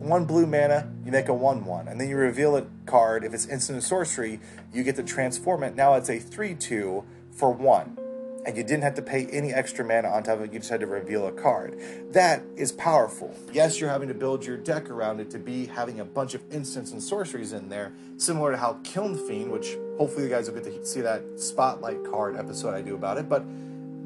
one 0.06 0.26
blue 0.26 0.46
mana, 0.46 0.92
you 1.04 1.12
make 1.12 1.28
a 1.28 1.34
1 1.34 1.66
1. 1.66 1.88
And 1.88 2.00
then 2.00 2.10
you 2.10 2.16
reveal 2.16 2.56
a 2.56 2.66
card. 2.86 3.24
If 3.24 3.34
it's 3.34 3.48
instant 3.48 3.84
sorcery, 3.84 4.40
you 4.74 4.84
get 4.84 4.96
to 4.98 5.04
transform 5.04 5.64
it. 5.64 5.76
Now 5.76 5.96
it's 5.96 6.10
a 6.10 6.20
3 6.20 6.56
2 6.56 7.04
for 7.32 7.52
1. 7.52 7.98
And 8.46 8.56
you 8.56 8.62
didn't 8.62 8.84
have 8.84 8.94
to 8.96 9.02
pay 9.02 9.26
any 9.26 9.52
extra 9.52 9.84
mana 9.84 10.10
on 10.10 10.22
top 10.22 10.36
of 10.36 10.44
it, 10.44 10.54
you 10.54 10.60
just 10.60 10.70
had 10.70 10.82
to 10.82 10.88
reveal 10.88 11.26
a 11.26 11.32
card. 11.32 11.82
That 12.12 12.44
is 12.56 12.72
powerful. 12.72 13.36
Yes, 13.52 13.80
you're 13.80 13.90
having 13.90 14.08
to 14.10 14.14
build 14.14 14.46
your 14.46 14.58
deck 14.58 14.92
around 14.92 15.20
it 15.20 15.32
to 15.32 15.40
be 15.40 15.66
having 15.66 16.00
a 16.00 16.06
bunch 16.06 16.36
of 16.36 16.44
instants 16.54 16.92
and 16.92 17.02
sorceries 17.02 17.54
in 17.54 17.70
there, 17.70 17.92
similar 18.18 18.52
to 18.52 18.58
how 18.58 18.80
Kiln 18.84 19.18
Fiend, 19.28 19.52
which 19.52 19.76
hopefully 19.98 20.26
you 20.26 20.30
guys 20.30 20.48
will 20.48 20.62
get 20.62 20.66
to 20.66 20.86
see 20.86 21.02
that 21.02 21.24
spotlight 21.38 22.04
card 22.04 22.36
episode 22.36 22.76
I 22.76 22.84
do 22.84 22.94
about 22.94 23.18
it, 23.18 23.28
but 23.28 23.44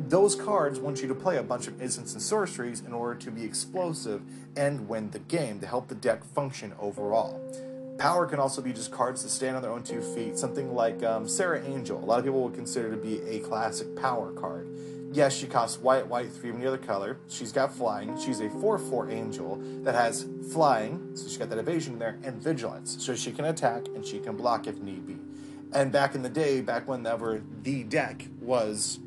those 0.08 0.34
cards 0.34 0.80
want 0.80 1.02
you 1.02 1.08
to 1.08 1.16
play 1.16 1.38
a 1.38 1.44
bunch 1.44 1.68
of 1.68 1.82
instants 1.82 2.14
and 2.14 2.22
sorceries 2.22 2.82
in 2.82 2.94
order 2.94 3.20
to 3.20 3.32
be 3.32 3.44
explosive 3.44 4.22
and 4.56 4.88
win 4.88 5.12
the 5.12 5.20
game 5.20 5.60
to 5.60 5.68
help 5.68 5.88
the 5.90 5.96
deck 5.96 6.24
function 6.24 6.74
overall. 6.80 7.40
Power 7.98 8.26
can 8.26 8.40
also 8.40 8.62
be 8.62 8.72
just 8.72 8.92
cards 8.92 9.24
that 9.24 9.30
stand 9.30 9.58
on 9.58 9.62
their 9.62 9.72
own 9.72 9.84
two 9.84 10.02
feet, 10.02 10.38
something 10.38 10.74
like 10.74 11.04
um, 11.04 11.28
Serra 11.28 11.62
Angel. 11.66 12.02
A 12.02 12.06
lot 12.06 12.20
of 12.20 12.26
people 12.26 12.44
would 12.44 12.54
consider 12.54 12.90
to 12.90 12.96
be 12.96 13.22
a 13.24 13.40
classic 13.40 13.94
power 13.98 14.32
card. 14.32 14.70
Yes, 15.12 15.36
she 15.36 15.48
costs 15.48 15.80
white, 15.80 16.08
white, 16.08 16.32
three 16.32 16.52
of 16.52 16.56
any 16.56 16.66
other 16.66 16.78
color. 16.78 17.18
She's 17.28 17.52
got 17.52 17.74
flying. 17.74 18.18
She's 18.18 18.40
a 18.40 18.50
4 18.50 18.78
4 18.78 19.10
angel 19.10 19.58
that 19.84 19.96
has 19.96 20.26
flying, 20.54 21.12
so 21.14 21.28
she's 21.28 21.38
got 21.38 21.50
that 21.50 21.58
evasion 21.58 22.00
there, 22.00 22.18
and 22.24 22.42
vigilance, 22.42 23.04
so 23.04 23.16
she 23.16 23.34
can 23.34 23.46
attack 23.46 23.88
and 23.88 24.06
she 24.06 24.20
can 24.20 24.38
block 24.38 24.66
if 24.66 24.78
need 24.78 25.06
be. 25.06 25.18
And 25.74 25.92
back 25.92 26.16
in 26.16 26.22
the 26.22 26.30
day, 26.30 26.62
back 26.62 26.88
whenever 26.88 27.44
the 27.64 27.84
deck 27.84 28.28
was 28.40 29.00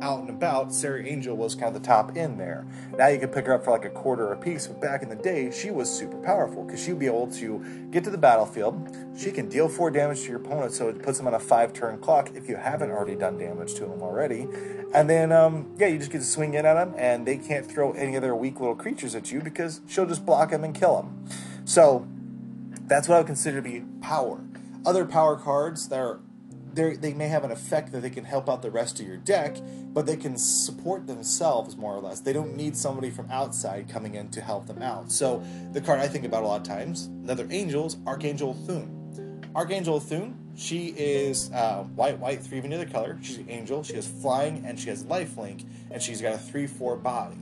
out 0.00 0.20
and 0.20 0.30
about, 0.30 0.72
Serra 0.72 1.04
Angel 1.04 1.36
was 1.36 1.54
kind 1.54 1.74
of 1.74 1.82
the 1.82 1.86
top 1.86 2.16
in 2.16 2.36
there. 2.36 2.66
Now 2.96 3.08
you 3.08 3.18
can 3.18 3.28
pick 3.28 3.46
her 3.46 3.54
up 3.54 3.64
for 3.64 3.70
like 3.70 3.84
a 3.84 3.90
quarter 3.90 4.32
a 4.32 4.36
piece, 4.36 4.66
but 4.66 4.80
back 4.80 5.02
in 5.02 5.08
the 5.08 5.16
day, 5.16 5.50
she 5.50 5.70
was 5.70 5.88
super 5.90 6.16
powerful 6.18 6.64
because 6.64 6.82
she'd 6.82 6.98
be 6.98 7.06
able 7.06 7.28
to 7.32 7.88
get 7.90 8.04
to 8.04 8.10
the 8.10 8.18
battlefield. 8.18 8.96
She 9.16 9.30
can 9.30 9.48
deal 9.48 9.68
four 9.68 9.90
damage 9.90 10.22
to 10.22 10.28
your 10.28 10.36
opponent, 10.38 10.72
so 10.72 10.88
it 10.88 11.02
puts 11.02 11.18
them 11.18 11.26
on 11.26 11.34
a 11.34 11.40
five 11.40 11.72
turn 11.72 11.98
clock 11.98 12.30
if 12.34 12.48
you 12.48 12.56
haven't 12.56 12.90
already 12.90 13.14
done 13.14 13.38
damage 13.38 13.74
to 13.74 13.80
them 13.80 14.02
already. 14.02 14.48
And 14.94 15.08
then, 15.08 15.32
um, 15.32 15.74
yeah, 15.78 15.86
you 15.86 15.98
just 15.98 16.10
get 16.10 16.18
to 16.18 16.24
swing 16.24 16.54
in 16.54 16.66
at 16.66 16.74
them, 16.74 16.94
and 16.96 17.26
they 17.26 17.36
can't 17.36 17.66
throw 17.66 17.92
any 17.92 18.16
of 18.16 18.22
their 18.22 18.34
weak 18.34 18.60
little 18.60 18.76
creatures 18.76 19.14
at 19.14 19.30
you 19.30 19.40
because 19.40 19.80
she'll 19.86 20.06
just 20.06 20.26
block 20.26 20.50
them 20.50 20.64
and 20.64 20.74
kill 20.74 20.96
them. 20.96 21.26
So 21.64 22.06
that's 22.86 23.08
what 23.08 23.14
I 23.14 23.18
would 23.18 23.26
consider 23.26 23.58
to 23.58 23.62
be 23.62 23.84
power. 24.00 24.40
Other 24.84 25.04
power 25.04 25.36
cards 25.36 25.88
that 25.88 25.98
are 25.98 26.20
they 26.74 27.14
may 27.14 27.28
have 27.28 27.44
an 27.44 27.50
effect 27.50 27.92
that 27.92 28.00
they 28.00 28.10
can 28.10 28.24
help 28.24 28.48
out 28.48 28.62
the 28.62 28.70
rest 28.70 29.00
of 29.00 29.06
your 29.06 29.16
deck, 29.16 29.56
but 29.92 30.06
they 30.06 30.16
can 30.16 30.36
support 30.36 31.06
themselves 31.06 31.76
more 31.76 31.94
or 31.94 32.00
less. 32.00 32.20
They 32.20 32.32
don't 32.32 32.56
need 32.56 32.76
somebody 32.76 33.10
from 33.10 33.30
outside 33.30 33.88
coming 33.88 34.14
in 34.14 34.30
to 34.30 34.40
help 34.40 34.66
them 34.66 34.82
out. 34.82 35.10
So 35.12 35.42
the 35.72 35.80
card 35.80 36.00
I 36.00 36.08
think 36.08 36.24
about 36.24 36.42
a 36.42 36.46
lot 36.46 36.60
of 36.60 36.66
times, 36.66 37.06
another 37.06 37.46
angels, 37.50 37.96
Archangel 38.06 38.54
Thune. 38.66 39.42
Archangel 39.54 40.00
Thune, 40.00 40.36
she 40.56 40.88
is 40.96 41.50
uh, 41.52 41.84
white, 41.94 42.18
white, 42.18 42.40
three 42.42 42.58
of 42.58 42.64
another 42.64 42.86
color. 42.86 43.18
She's 43.22 43.38
an 43.38 43.48
angel. 43.48 43.82
She 43.82 43.94
has 43.94 44.06
flying 44.06 44.64
and 44.66 44.78
she 44.78 44.88
has 44.88 45.04
lifelink, 45.04 45.64
and 45.90 46.02
she's 46.02 46.20
got 46.20 46.34
a 46.34 46.38
three-four 46.38 46.96
body. 46.96 47.36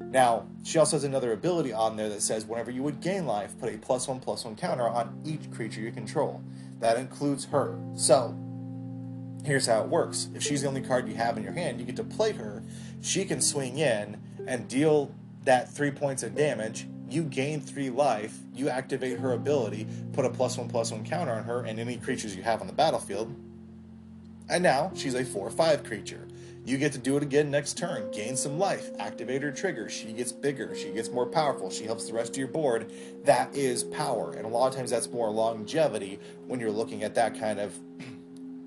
Now, 0.00 0.46
she 0.64 0.78
also 0.78 0.96
has 0.96 1.04
another 1.04 1.32
ability 1.32 1.72
on 1.72 1.96
there 1.96 2.08
that 2.08 2.22
says 2.22 2.44
whenever 2.44 2.70
you 2.70 2.82
would 2.82 3.00
gain 3.00 3.26
life, 3.26 3.58
put 3.58 3.72
a 3.72 3.78
plus 3.78 4.08
one 4.08 4.20
plus 4.20 4.44
one 4.44 4.56
counter 4.56 4.88
on 4.88 5.20
each 5.24 5.50
creature 5.52 5.80
you 5.80 5.92
control. 5.92 6.42
That 6.80 6.98
includes 6.98 7.44
her. 7.46 7.78
So 7.94 8.36
here's 9.44 9.66
how 9.66 9.82
it 9.82 9.88
works. 9.88 10.28
If 10.34 10.42
she's 10.42 10.62
the 10.62 10.68
only 10.68 10.82
card 10.82 11.08
you 11.08 11.14
have 11.14 11.36
in 11.36 11.42
your 11.42 11.52
hand, 11.52 11.80
you 11.80 11.86
get 11.86 11.96
to 11.96 12.04
play 12.04 12.32
her. 12.32 12.62
She 13.00 13.24
can 13.24 13.40
swing 13.40 13.78
in 13.78 14.20
and 14.46 14.68
deal 14.68 15.14
that 15.44 15.72
three 15.72 15.90
points 15.90 16.22
of 16.22 16.34
damage. 16.34 16.86
You 17.08 17.24
gain 17.24 17.60
three 17.60 17.90
life. 17.90 18.38
You 18.54 18.68
activate 18.68 19.18
her 19.18 19.32
ability, 19.32 19.86
put 20.12 20.24
a 20.24 20.30
plus 20.30 20.56
one 20.56 20.68
plus 20.68 20.92
one 20.92 21.04
counter 21.04 21.32
on 21.32 21.44
her 21.44 21.62
and 21.64 21.78
any 21.78 21.96
creatures 21.96 22.34
you 22.36 22.42
have 22.42 22.60
on 22.60 22.66
the 22.66 22.72
battlefield. 22.72 23.34
And 24.48 24.62
now 24.62 24.92
she's 24.94 25.14
a 25.14 25.24
4 25.24 25.46
or 25.46 25.50
5 25.50 25.84
creature. 25.84 26.28
You 26.64 26.78
get 26.78 26.92
to 26.92 26.98
do 26.98 27.16
it 27.16 27.22
again 27.24 27.50
next 27.50 27.76
turn. 27.76 28.10
Gain 28.12 28.36
some 28.36 28.58
life. 28.58 28.90
Activate 29.00 29.42
her 29.42 29.50
trigger. 29.50 29.88
She 29.88 30.12
gets 30.12 30.30
bigger. 30.30 30.74
She 30.76 30.90
gets 30.90 31.10
more 31.10 31.26
powerful. 31.26 31.70
She 31.70 31.84
helps 31.84 32.06
the 32.06 32.12
rest 32.12 32.30
of 32.30 32.36
your 32.36 32.48
board. 32.48 32.92
That 33.24 33.54
is 33.56 33.82
power. 33.82 34.32
And 34.32 34.44
a 34.44 34.48
lot 34.48 34.68
of 34.68 34.76
times 34.76 34.90
that's 34.90 35.10
more 35.10 35.30
longevity 35.30 36.20
when 36.46 36.60
you're 36.60 36.70
looking 36.70 37.02
at 37.02 37.16
that 37.16 37.38
kind 37.38 37.58
of 37.58 37.76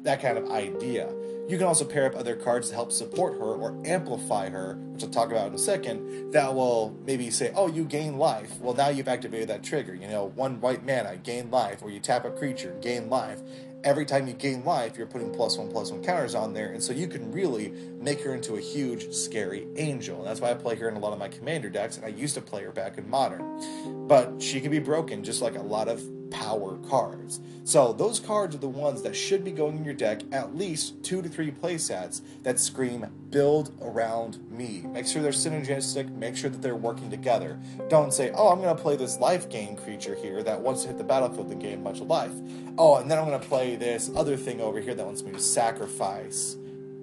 that 0.05 0.21
kind 0.21 0.37
of 0.37 0.49
idea. 0.49 1.13
You 1.47 1.57
can 1.57 1.67
also 1.67 1.85
pair 1.85 2.07
up 2.07 2.15
other 2.15 2.35
cards 2.35 2.69
to 2.69 2.75
help 2.75 2.91
support 2.91 3.33
her 3.33 3.45
or 3.45 3.79
amplify 3.85 4.49
her, 4.49 4.75
which 4.93 5.03
I'll 5.03 5.09
talk 5.09 5.29
about 5.29 5.47
in 5.47 5.53
a 5.53 5.59
second, 5.59 6.31
that 6.31 6.55
will 6.55 6.97
maybe 7.05 7.29
say, 7.29 7.51
oh, 7.55 7.67
you 7.67 7.83
gain 7.83 8.17
life. 8.17 8.59
Well, 8.59 8.73
now 8.73 8.89
you've 8.89 9.07
activated 9.07 9.49
that 9.49 9.63
trigger. 9.63 9.93
You 9.93 10.07
know, 10.07 10.31
one 10.35 10.59
white 10.59 10.83
mana, 10.83 11.17
gain 11.17 11.51
life, 11.51 11.83
or 11.83 11.91
you 11.91 11.99
tap 11.99 12.25
a 12.25 12.31
creature, 12.31 12.75
gain 12.81 13.09
life. 13.09 13.41
Every 13.83 14.05
time 14.05 14.27
you 14.27 14.33
gain 14.33 14.65
life, 14.65 14.97
you're 14.97 15.05
putting 15.05 15.31
plus 15.31 15.57
one, 15.57 15.69
plus 15.69 15.91
one 15.91 16.03
counters 16.03 16.33
on 16.33 16.53
there, 16.53 16.71
and 16.71 16.81
so 16.81 16.91
you 16.91 17.07
can 17.07 17.31
really 17.31 17.71
make 17.99 18.21
her 18.21 18.33
into 18.33 18.55
a 18.55 18.59
huge, 18.59 19.13
scary 19.13 19.67
angel. 19.75 20.17
And 20.17 20.25
that's 20.25 20.41
why 20.41 20.49
I 20.49 20.55
play 20.55 20.75
her 20.77 20.89
in 20.89 20.95
a 20.95 20.99
lot 20.99 21.13
of 21.13 21.19
my 21.19 21.27
commander 21.27 21.69
decks, 21.69 21.97
and 21.97 22.03
I 22.03 22.09
used 22.09 22.33
to 22.33 22.41
play 22.41 22.63
her 22.63 22.71
back 22.71 22.97
in 22.97 23.07
modern. 23.07 24.07
But 24.07 24.41
she 24.41 24.59
can 24.59 24.71
be 24.71 24.79
broken 24.79 25.23
just 25.23 25.43
like 25.43 25.55
a 25.55 25.61
lot 25.61 25.87
of 25.87 26.01
power 26.35 26.77
cards. 26.89 27.39
So 27.63 27.93
those 27.93 28.19
cards 28.19 28.55
are 28.55 28.59
the 28.59 28.67
ones 28.67 29.01
that 29.03 29.15
should 29.15 29.43
be 29.43 29.51
going 29.51 29.77
in 29.77 29.85
your 29.85 29.93
deck 29.93 30.21
at 30.31 30.55
least 30.55 31.01
two 31.03 31.21
to 31.21 31.29
three 31.29 31.49
playsets 31.49 32.21
that 32.43 32.59
scream 32.59 33.07
build 33.29 33.73
around 33.81 34.39
me. 34.51 34.83
Make 34.85 35.07
sure 35.07 35.21
they're 35.21 35.31
synergistic, 35.31 36.13
make 36.13 36.35
sure 36.35 36.49
that 36.49 36.61
they're 36.61 36.75
working 36.75 37.09
together. 37.09 37.57
Don't 37.87 38.13
say, 38.13 38.31
oh, 38.35 38.49
I'm 38.49 38.61
going 38.61 38.75
to 38.75 38.81
play 38.81 38.97
this 38.97 39.17
life 39.17 39.49
gain 39.49 39.77
creature 39.77 40.15
here 40.15 40.43
that 40.43 40.59
wants 40.59 40.81
to 40.81 40.89
hit 40.89 40.97
the 40.97 41.03
battlefield 41.03 41.49
and 41.51 41.61
gain 41.61 41.75
a 41.75 41.83
bunch 41.83 42.01
of 42.01 42.07
life. 42.07 42.33
Oh, 42.77 42.97
and 42.97 43.09
then 43.09 43.17
I'm 43.17 43.25
going 43.25 43.39
to 43.39 43.47
play 43.47 43.77
this 43.77 44.11
other 44.15 44.35
thing 44.35 44.59
over 44.59 44.79
here 44.79 44.93
that 44.93 45.05
wants 45.05 45.23
me 45.23 45.31
to 45.31 45.39
sacrifice 45.39 46.57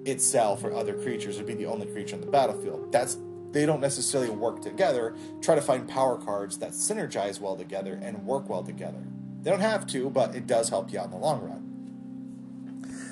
itself 0.05 0.63
or 0.63 0.73
other 0.73 0.93
creatures 0.93 1.39
or 1.39 1.43
be 1.43 1.55
the 1.55 1.65
only 1.65 1.87
creature 1.87 2.15
on 2.15 2.21
the 2.21 2.27
battlefield. 2.27 2.91
That's 2.91 3.17
they 3.53 3.67
don't 3.67 3.81
necessarily 3.81 4.31
work 4.31 4.61
together. 4.61 5.15
Try 5.41 5.53
to 5.53 5.61
find 5.61 5.87
power 5.87 6.17
cards 6.17 6.57
that 6.57 6.71
synergize 6.71 7.39
well 7.39 7.55
together 7.55 7.99
and 8.01 8.25
work 8.25 8.49
well 8.49 8.63
together. 8.63 9.03
They 9.43 9.51
don't 9.51 9.59
have 9.59 9.85
to, 9.87 10.09
but 10.09 10.35
it 10.35 10.47
does 10.47 10.69
help 10.69 10.91
you 10.91 10.99
out 10.99 11.05
in 11.05 11.11
the 11.11 11.17
long 11.17 11.41
run. 11.41 11.63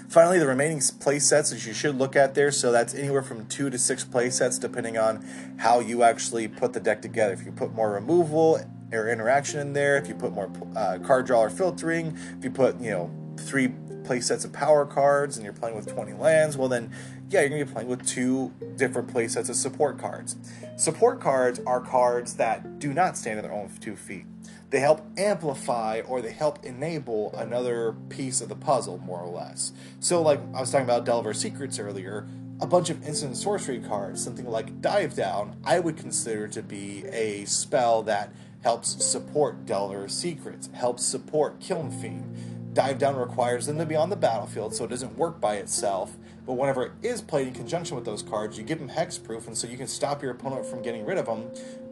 Finally, 0.10 0.40
the 0.40 0.48
remaining 0.48 0.82
play 1.00 1.20
sets 1.20 1.52
that 1.52 1.66
you 1.66 1.74
should 1.74 1.98
look 1.98 2.16
at 2.16 2.36
there. 2.36 2.52
So 2.52 2.72
that's 2.72 2.94
anywhere 2.94 3.22
from 3.22 3.48
two 3.48 3.70
to 3.70 3.78
six 3.78 4.04
play 4.04 4.30
sets, 4.30 4.58
depending 4.58 4.98
on 4.98 5.26
how 5.58 5.80
you 5.80 6.04
actually 6.04 6.48
put 6.48 6.74
the 6.74 6.80
deck 6.80 7.02
together. 7.02 7.34
If 7.34 7.46
you 7.46 7.52
put 7.52 7.74
more 7.74 7.92
removal 7.92 8.60
or 8.92 9.10
interaction 9.10 9.60
in 9.60 9.74
there, 9.74 9.98
if 9.98 10.08
you 10.08 10.16
put 10.16 10.34
more 10.34 10.50
uh, 10.76 11.00
card 11.04 11.28
draw 11.28 11.42
or 11.42 11.50
filtering, 11.50 12.18
if 12.38 12.44
you 12.44 12.52
put, 12.52 12.80
you 12.80 12.92
know, 12.92 13.12
three 13.38 13.74
play 14.04 14.20
sets 14.20 14.44
of 14.44 14.52
power 14.52 14.86
cards 14.86 15.38
and 15.38 15.44
you're 15.44 15.54
playing 15.54 15.76
with 15.76 15.88
20 15.88 16.14
lands, 16.14 16.58
well, 16.58 16.68
then, 16.68 16.92
yeah, 17.30 17.42
you're 17.42 17.50
going 17.50 17.62
to 17.62 17.66
be 17.66 17.72
playing 17.72 17.90
with 17.90 18.06
two 18.06 18.54
different 18.78 19.10
play 19.10 19.28
sets 19.28 19.50
of 19.50 19.56
support 19.56 19.98
cards. 19.98 20.36
Support 20.78 21.22
cards 21.22 21.62
are 21.66 21.80
cards 21.80 22.36
that 22.36 22.80
do 22.80 22.94
not 22.94 23.18
stand 23.18 23.38
on 23.38 23.44
their 23.44 23.54
own 23.54 23.70
two 23.80 23.96
feet 23.96 24.26
they 24.72 24.80
help 24.80 25.06
amplify 25.18 26.02
or 26.08 26.22
they 26.22 26.32
help 26.32 26.66
enable 26.66 27.36
another 27.36 27.94
piece 28.10 28.40
of 28.40 28.50
the 28.50 28.56
puzzle, 28.56 28.98
more 29.00 29.20
or 29.20 29.30
less. 29.30 29.74
So, 30.00 30.22
like 30.22 30.40
I 30.56 30.62
was 30.62 30.72
talking 30.72 30.86
about 30.86 31.06
Delver 31.06 31.34
Secrets 31.34 31.78
earlier, 31.78 32.26
a 32.62 32.66
bunch 32.66 32.90
of 32.90 33.06
instant 33.06 33.36
sorcery 33.36 33.80
cards, 33.80 34.24
something 34.24 34.48
like 34.48 34.82
Dive 34.82 35.14
Down, 35.14 35.58
I 35.66 35.80
would 35.80 35.98
consider 35.98 36.48
to 36.48 36.64
be 36.64 37.04
a 37.08 37.44
spell 37.46 38.02
that 38.04 38.32
helps 38.64 39.04
support 39.06 39.66
Delver 39.66 40.08
Secrets, 40.08 40.70
helps 40.74 41.04
support 41.04 41.60
Kiln 41.60 41.92
Fiend. 41.92 42.74
Dive 42.74 42.98
Down 42.98 43.18
requires 43.18 43.66
them 43.66 43.78
to 43.78 43.86
be 43.86 43.98
on 43.98 44.10
the 44.10 44.16
battlefield, 44.16 44.74
so 44.74 44.86
it 44.86 44.90
doesn't 44.90 45.18
work 45.18 45.42
by 45.42 45.56
itself. 45.56 46.16
But 46.46 46.54
whenever 46.54 46.86
it 46.86 46.92
is 47.02 47.22
played 47.22 47.48
in 47.48 47.54
conjunction 47.54 47.96
with 47.96 48.06
those 48.06 48.24
cards, 48.24 48.58
you 48.58 48.64
give 48.64 48.80
them 48.80 48.90
hexproof, 48.90 49.48
and 49.48 49.58
so 49.58 49.68
you 49.68 49.78
can 49.78 49.88
stop 49.88 50.22
your 50.22 50.32
opponent 50.32 50.66
from 50.66 50.82
getting 50.82 51.06
rid 51.06 51.18
of 51.18 51.26
them 51.26 51.52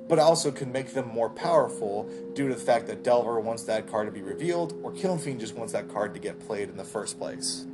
but 0.09 0.19
also 0.19 0.51
can 0.51 0.71
make 0.71 0.93
them 0.93 1.07
more 1.07 1.29
powerful 1.29 2.09
due 2.33 2.49
to 2.49 2.55
the 2.55 2.59
fact 2.59 2.87
that 2.87 3.03
Delver 3.03 3.39
wants 3.39 3.63
that 3.63 3.87
card 3.87 4.07
to 4.07 4.11
be 4.11 4.23
revealed, 4.23 4.73
or 4.83 4.91
Kiln 4.91 5.19
Fiend 5.19 5.39
just 5.39 5.55
wants 5.55 5.71
that 5.71 5.87
card 5.87 6.13
to 6.15 6.19
get 6.19 6.39
played 6.39 6.67
in 6.67 6.75
the 6.75 6.83
first 6.83 7.17
place. 7.19 7.67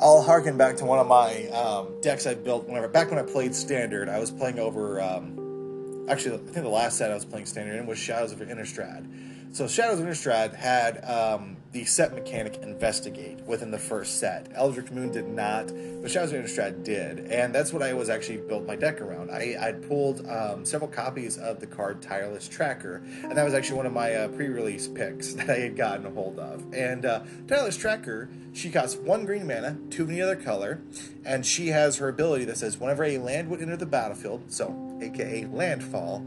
I'll 0.00 0.22
harken 0.22 0.56
back 0.56 0.76
to 0.76 0.84
one 0.84 1.00
of 1.00 1.06
my 1.06 1.48
um, 1.48 2.00
decks 2.00 2.26
I 2.26 2.34
built 2.34 2.66
whenever 2.66 2.88
back 2.88 3.10
when 3.10 3.18
I 3.18 3.22
played 3.22 3.54
Standard. 3.54 4.08
I 4.08 4.18
was 4.20 4.30
playing 4.30 4.58
over. 4.58 5.00
Um, 5.00 6.06
actually, 6.08 6.36
I 6.36 6.38
think 6.38 6.64
the 6.64 6.68
last 6.68 6.98
set 6.98 7.10
I 7.10 7.14
was 7.14 7.24
playing 7.24 7.46
Standard 7.46 7.78
in 7.78 7.86
was 7.86 7.98
Shadows 7.98 8.32
of 8.32 8.38
Innistrad. 8.38 9.06
So 9.54 9.68
Shadows 9.68 10.00
of 10.00 10.06
Innistrad 10.06 10.52
had 10.52 11.04
um, 11.04 11.56
the 11.70 11.84
set 11.84 12.12
mechanic 12.12 12.56
investigate 12.56 13.38
within 13.42 13.70
the 13.70 13.78
first 13.78 14.18
set. 14.18 14.50
Eldritch 14.52 14.90
Moon 14.90 15.12
did 15.12 15.28
not, 15.28 15.68
but 16.02 16.10
Shadows 16.10 16.32
of 16.32 16.42
Innistrad 16.42 16.82
did, 16.82 17.30
and 17.30 17.54
that's 17.54 17.72
what 17.72 17.80
I 17.80 17.94
was 17.94 18.08
actually 18.08 18.38
built 18.38 18.66
my 18.66 18.74
deck 18.74 19.00
around. 19.00 19.30
I 19.30 19.56
I 19.60 19.70
pulled 19.70 20.28
um, 20.28 20.64
several 20.64 20.90
copies 20.90 21.38
of 21.38 21.60
the 21.60 21.68
card 21.68 22.02
Tireless 22.02 22.48
Tracker, 22.48 23.00
and 23.22 23.36
that 23.36 23.44
was 23.44 23.54
actually 23.54 23.76
one 23.76 23.86
of 23.86 23.92
my 23.92 24.12
uh, 24.14 24.26
pre-release 24.26 24.88
picks 24.88 25.34
that 25.34 25.48
I 25.48 25.60
had 25.60 25.76
gotten 25.76 26.04
a 26.04 26.10
hold 26.10 26.40
of. 26.40 26.74
And 26.74 27.06
uh, 27.06 27.22
Tireless 27.46 27.76
Tracker, 27.76 28.28
she 28.54 28.72
costs 28.72 28.96
one 28.96 29.24
green 29.24 29.46
mana, 29.46 29.78
two 29.88 30.02
of 30.02 30.10
any 30.10 30.20
other 30.20 30.34
color, 30.34 30.80
and 31.24 31.46
she 31.46 31.68
has 31.68 31.98
her 31.98 32.08
ability 32.08 32.44
that 32.46 32.56
says 32.56 32.80
whenever 32.80 33.04
a 33.04 33.18
land 33.18 33.48
would 33.50 33.62
enter 33.62 33.76
the 33.76 33.86
battlefield, 33.86 34.52
so 34.52 34.98
AKA 35.00 35.46
landfall 35.46 36.26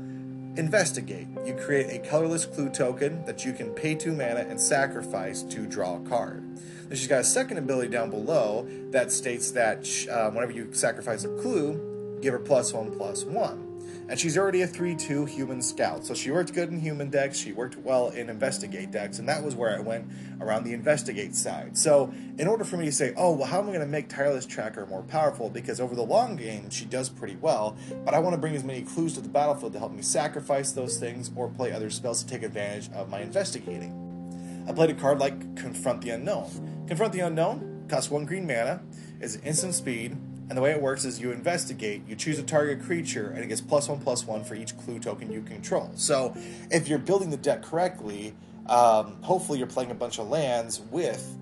Investigate. 0.57 1.27
You 1.45 1.53
create 1.53 1.91
a 1.91 1.99
colorless 2.09 2.45
clue 2.45 2.69
token 2.69 3.23
that 3.25 3.45
you 3.45 3.53
can 3.53 3.69
pay 3.71 3.93
two 3.93 4.11
mana 4.11 4.39
and 4.39 4.59
sacrifice 4.59 5.43
to 5.43 5.67
draw 5.67 5.97
a 5.97 5.99
card. 5.99 6.43
Then 6.87 6.97
she's 6.97 7.07
got 7.07 7.21
a 7.21 7.23
second 7.23 7.57
ability 7.59 7.89
down 7.89 8.09
below 8.09 8.67
that 8.89 9.11
states 9.11 9.51
that 9.51 9.87
uh, 10.09 10.31
whenever 10.31 10.51
you 10.51 10.73
sacrifice 10.73 11.25
a 11.25 11.29
clue, 11.37 12.19
give 12.21 12.33
her 12.33 12.39
plus 12.39 12.73
one 12.73 12.91
plus 12.91 13.23
one 13.23 13.66
and 14.09 14.19
she's 14.19 14.37
already 14.37 14.61
a 14.61 14.67
3-2 14.67 15.27
human 15.27 15.61
scout. 15.61 16.05
So 16.05 16.13
she 16.13 16.31
worked 16.31 16.53
good 16.53 16.69
in 16.69 16.79
human 16.79 17.09
decks, 17.09 17.37
she 17.37 17.51
worked 17.51 17.77
well 17.77 18.09
in 18.09 18.29
investigate 18.29 18.91
decks, 18.91 19.19
and 19.19 19.27
that 19.27 19.43
was 19.43 19.55
where 19.55 19.75
I 19.75 19.79
went 19.79 20.09
around 20.39 20.63
the 20.63 20.73
investigate 20.73 21.35
side. 21.35 21.77
So 21.77 22.13
in 22.37 22.47
order 22.47 22.63
for 22.63 22.77
me 22.77 22.85
to 22.85 22.91
say, 22.91 23.13
oh, 23.17 23.33
well, 23.33 23.47
how 23.47 23.59
am 23.59 23.65
I 23.65 23.67
going 23.67 23.81
to 23.81 23.85
make 23.85 24.09
Tireless 24.09 24.45
Tracker 24.45 24.85
more 24.85 25.03
powerful? 25.03 25.49
Because 25.49 25.81
over 25.81 25.95
the 25.95 26.03
long 26.03 26.35
game, 26.35 26.69
she 26.69 26.85
does 26.85 27.09
pretty 27.09 27.35
well, 27.35 27.77
but 28.05 28.13
I 28.13 28.19
want 28.19 28.33
to 28.33 28.37
bring 28.39 28.55
as 28.55 28.63
many 28.63 28.83
clues 28.83 29.13
to 29.15 29.21
the 29.21 29.29
battlefield 29.29 29.73
to 29.73 29.79
help 29.79 29.91
me 29.91 30.01
sacrifice 30.01 30.71
those 30.71 30.97
things 30.97 31.31
or 31.35 31.49
play 31.49 31.71
other 31.71 31.89
spells 31.89 32.23
to 32.23 32.29
take 32.29 32.43
advantage 32.43 32.91
of 32.93 33.09
my 33.09 33.19
investigating. 33.19 34.65
I 34.67 34.73
played 34.73 34.89
a 34.89 34.93
card 34.93 35.19
like 35.19 35.55
Confront 35.55 36.01
the 36.01 36.11
Unknown. 36.11 36.85
Confront 36.87 37.13
the 37.13 37.21
Unknown 37.21 37.85
costs 37.89 38.11
one 38.11 38.25
green 38.25 38.45
mana, 38.45 38.81
is 39.21 39.37
instant 39.37 39.73
speed, 39.73 40.17
and 40.49 40.57
the 40.57 40.61
way 40.61 40.71
it 40.71 40.81
works 40.81 41.03
is 41.03 41.19
you 41.19 41.31
investigate, 41.31 42.03
you 42.07 42.15
choose 42.15 42.39
a 42.39 42.43
target 42.43 42.81
creature, 42.81 43.29
and 43.29 43.43
it 43.43 43.47
gets 43.47 43.61
plus 43.61 43.89
one 43.89 43.99
plus 43.99 44.25
one 44.25 44.43
for 44.43 44.55
each 44.55 44.77
clue 44.77 44.99
token 44.99 45.31
you 45.31 45.41
control. 45.41 45.91
So 45.95 46.35
if 46.71 46.87
you're 46.87 46.99
building 46.99 47.29
the 47.29 47.37
deck 47.37 47.63
correctly, 47.63 48.33
um, 48.67 49.21
hopefully 49.21 49.59
you're 49.59 49.67
playing 49.67 49.91
a 49.91 49.95
bunch 49.95 50.19
of 50.19 50.29
lands 50.29 50.79
with 50.91 51.37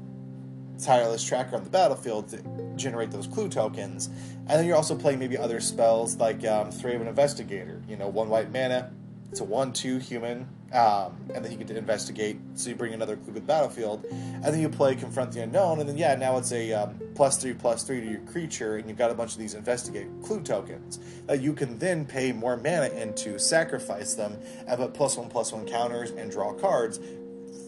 Tireless 0.84 1.24
Tracker 1.24 1.56
on 1.56 1.64
the 1.64 1.70
battlefield 1.70 2.30
to 2.30 2.42
generate 2.76 3.12
those 3.12 3.28
clue 3.28 3.48
tokens. 3.48 4.08
And 4.08 4.50
then 4.50 4.66
you're 4.66 4.76
also 4.76 4.96
playing 4.96 5.20
maybe 5.20 5.38
other 5.38 5.60
spells 5.60 6.18
like 6.18 6.46
um, 6.46 6.72
Thraben 6.72 7.08
Investigator, 7.08 7.82
you 7.88 7.98
know, 7.98 8.08
one 8.08 8.30
white 8.30 8.52
mana, 8.52 8.92
it's 9.32 9.40
a 9.40 9.44
1 9.44 9.74
2 9.74 9.98
human, 9.98 10.48
um, 10.74 11.16
and 11.34 11.44
then 11.44 11.52
you 11.52 11.58
get 11.58 11.68
to 11.68 11.78
investigate. 11.78 12.38
So 12.56 12.70
you 12.70 12.76
bring 12.76 12.94
another 12.94 13.16
clue 13.16 13.34
to 13.34 13.40
the 13.40 13.46
battlefield, 13.46 14.06
and 14.12 14.44
then 14.44 14.60
you 14.60 14.70
play 14.70 14.96
confront 14.96 15.32
the 15.32 15.42
unknown, 15.42 15.80
and 15.80 15.88
then 15.88 15.98
yeah, 15.98 16.16
now 16.16 16.38
it's 16.38 16.52
a 16.52 16.74
um, 16.74 17.00
plus 17.16 17.42
three 17.42 17.54
plus 17.54 17.84
three 17.84 18.02
to 18.02 18.10
your 18.10 18.22
creature, 18.22 18.78
and 18.78 18.88
you've 18.88 18.98
got 18.98 19.12
a 19.12 19.16
bunch 19.16 19.34
of 19.34 19.40
these 19.40 19.54
investigate 19.54 20.08
clue 20.24 20.42
tokens 20.42 21.00
that 21.28 21.42
you 21.42 21.54
can 21.54 21.78
then 21.80 22.06
pay 22.06 22.32
more 22.32 22.58
mana 22.58 22.90
into, 22.90 23.38
sacrifice 23.40 24.16
them, 24.16 24.38
and 24.68 24.78
put 24.78 24.94
plus 24.94 25.18
one 25.18 25.30
plus 25.30 25.52
one 25.52 25.66
counters 25.66 26.12
and 26.12 26.32
draw 26.32 26.54
cards, 26.54 27.00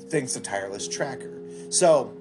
thanks 0.10 0.34
to 0.34 0.39
tireless 0.39 0.88
tracker. 0.88 1.41
So 1.70 2.16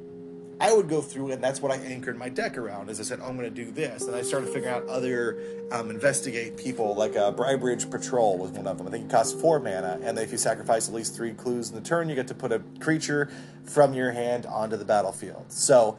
I 0.59 0.73
would 0.73 0.89
go 0.89 1.03
through, 1.03 1.33
and 1.33 1.45
that's 1.45 1.61
what 1.61 1.71
I 1.71 1.77
anchored 1.77 2.17
my 2.17 2.31
deck 2.31 2.57
around. 2.57 2.89
As 2.89 2.99
I 2.99 3.03
said, 3.03 3.21
oh, 3.21 3.27
I'm 3.27 3.37
going 3.37 3.53
to 3.53 3.65
do 3.65 3.71
this, 3.71 4.07
and 4.07 4.17
I 4.17 4.23
started 4.23 4.49
figuring 4.49 4.75
out 4.75 4.87
other 4.87 5.39
um, 5.71 5.91
investigate 5.91 6.57
people, 6.57 6.95
like 6.95 7.15
a 7.15 7.27
uh, 7.27 7.33
Briarbridge 7.33 7.91
Patrol 7.91 8.39
was 8.39 8.53
one 8.53 8.67
of 8.67 8.79
them. 8.79 8.87
I 8.87 8.91
think 8.91 9.05
it 9.07 9.11
costs 9.11 9.39
four 9.39 9.59
mana, 9.59 9.99
and 10.03 10.19
if 10.19 10.33
you 10.33 10.39
sacrifice 10.39 10.89
at 10.89 10.95
least 10.95 11.15
three 11.15 11.33
clues 11.35 11.69
in 11.69 11.75
the 11.75 11.83
turn, 11.83 12.09
you 12.09 12.15
get 12.15 12.29
to 12.29 12.35
put 12.35 12.53
a 12.53 12.63
creature 12.81 13.31
from 13.65 13.93
your 13.93 14.13
hand 14.13 14.47
onto 14.47 14.77
the 14.77 14.85
battlefield. 14.85 15.45
So, 15.53 15.99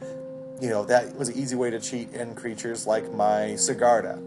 you 0.60 0.68
know 0.68 0.84
that 0.86 1.14
was 1.16 1.28
an 1.28 1.38
easy 1.38 1.54
way 1.54 1.70
to 1.70 1.78
cheat 1.78 2.12
in 2.12 2.34
creatures 2.34 2.86
like 2.86 3.12
my 3.12 3.54
Sigarda. 3.54 4.20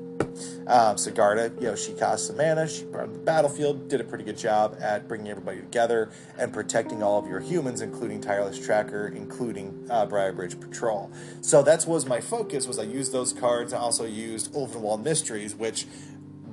Um, 0.67 0.95
Sigarda, 0.95 1.53
you 1.59 1.67
know, 1.67 1.75
she 1.75 1.93
cost 1.93 2.35
mana. 2.35 2.67
She 2.67 2.85
on 2.85 3.13
the 3.13 3.19
battlefield, 3.19 3.87
did 3.87 4.01
a 4.01 4.03
pretty 4.03 4.23
good 4.23 4.37
job 4.37 4.77
at 4.79 5.07
bringing 5.07 5.29
everybody 5.29 5.59
together 5.59 6.11
and 6.37 6.53
protecting 6.53 7.03
all 7.03 7.19
of 7.19 7.27
your 7.27 7.39
humans, 7.39 7.81
including 7.81 8.21
Tireless 8.21 8.63
Tracker, 8.63 9.07
including 9.07 9.87
uh, 9.89 10.05
Briarbridge 10.05 10.59
Patrol. 10.59 11.11
So 11.41 11.63
that 11.63 11.85
was 11.85 12.05
my 12.05 12.21
focus. 12.21 12.67
Was 12.67 12.79
I 12.79 12.83
used 12.83 13.11
those 13.11 13.33
cards? 13.33 13.73
I 13.73 13.79
also 13.79 14.05
used 14.05 14.53
Ulvenwald 14.53 15.03
Mysteries, 15.03 15.55
which 15.55 15.85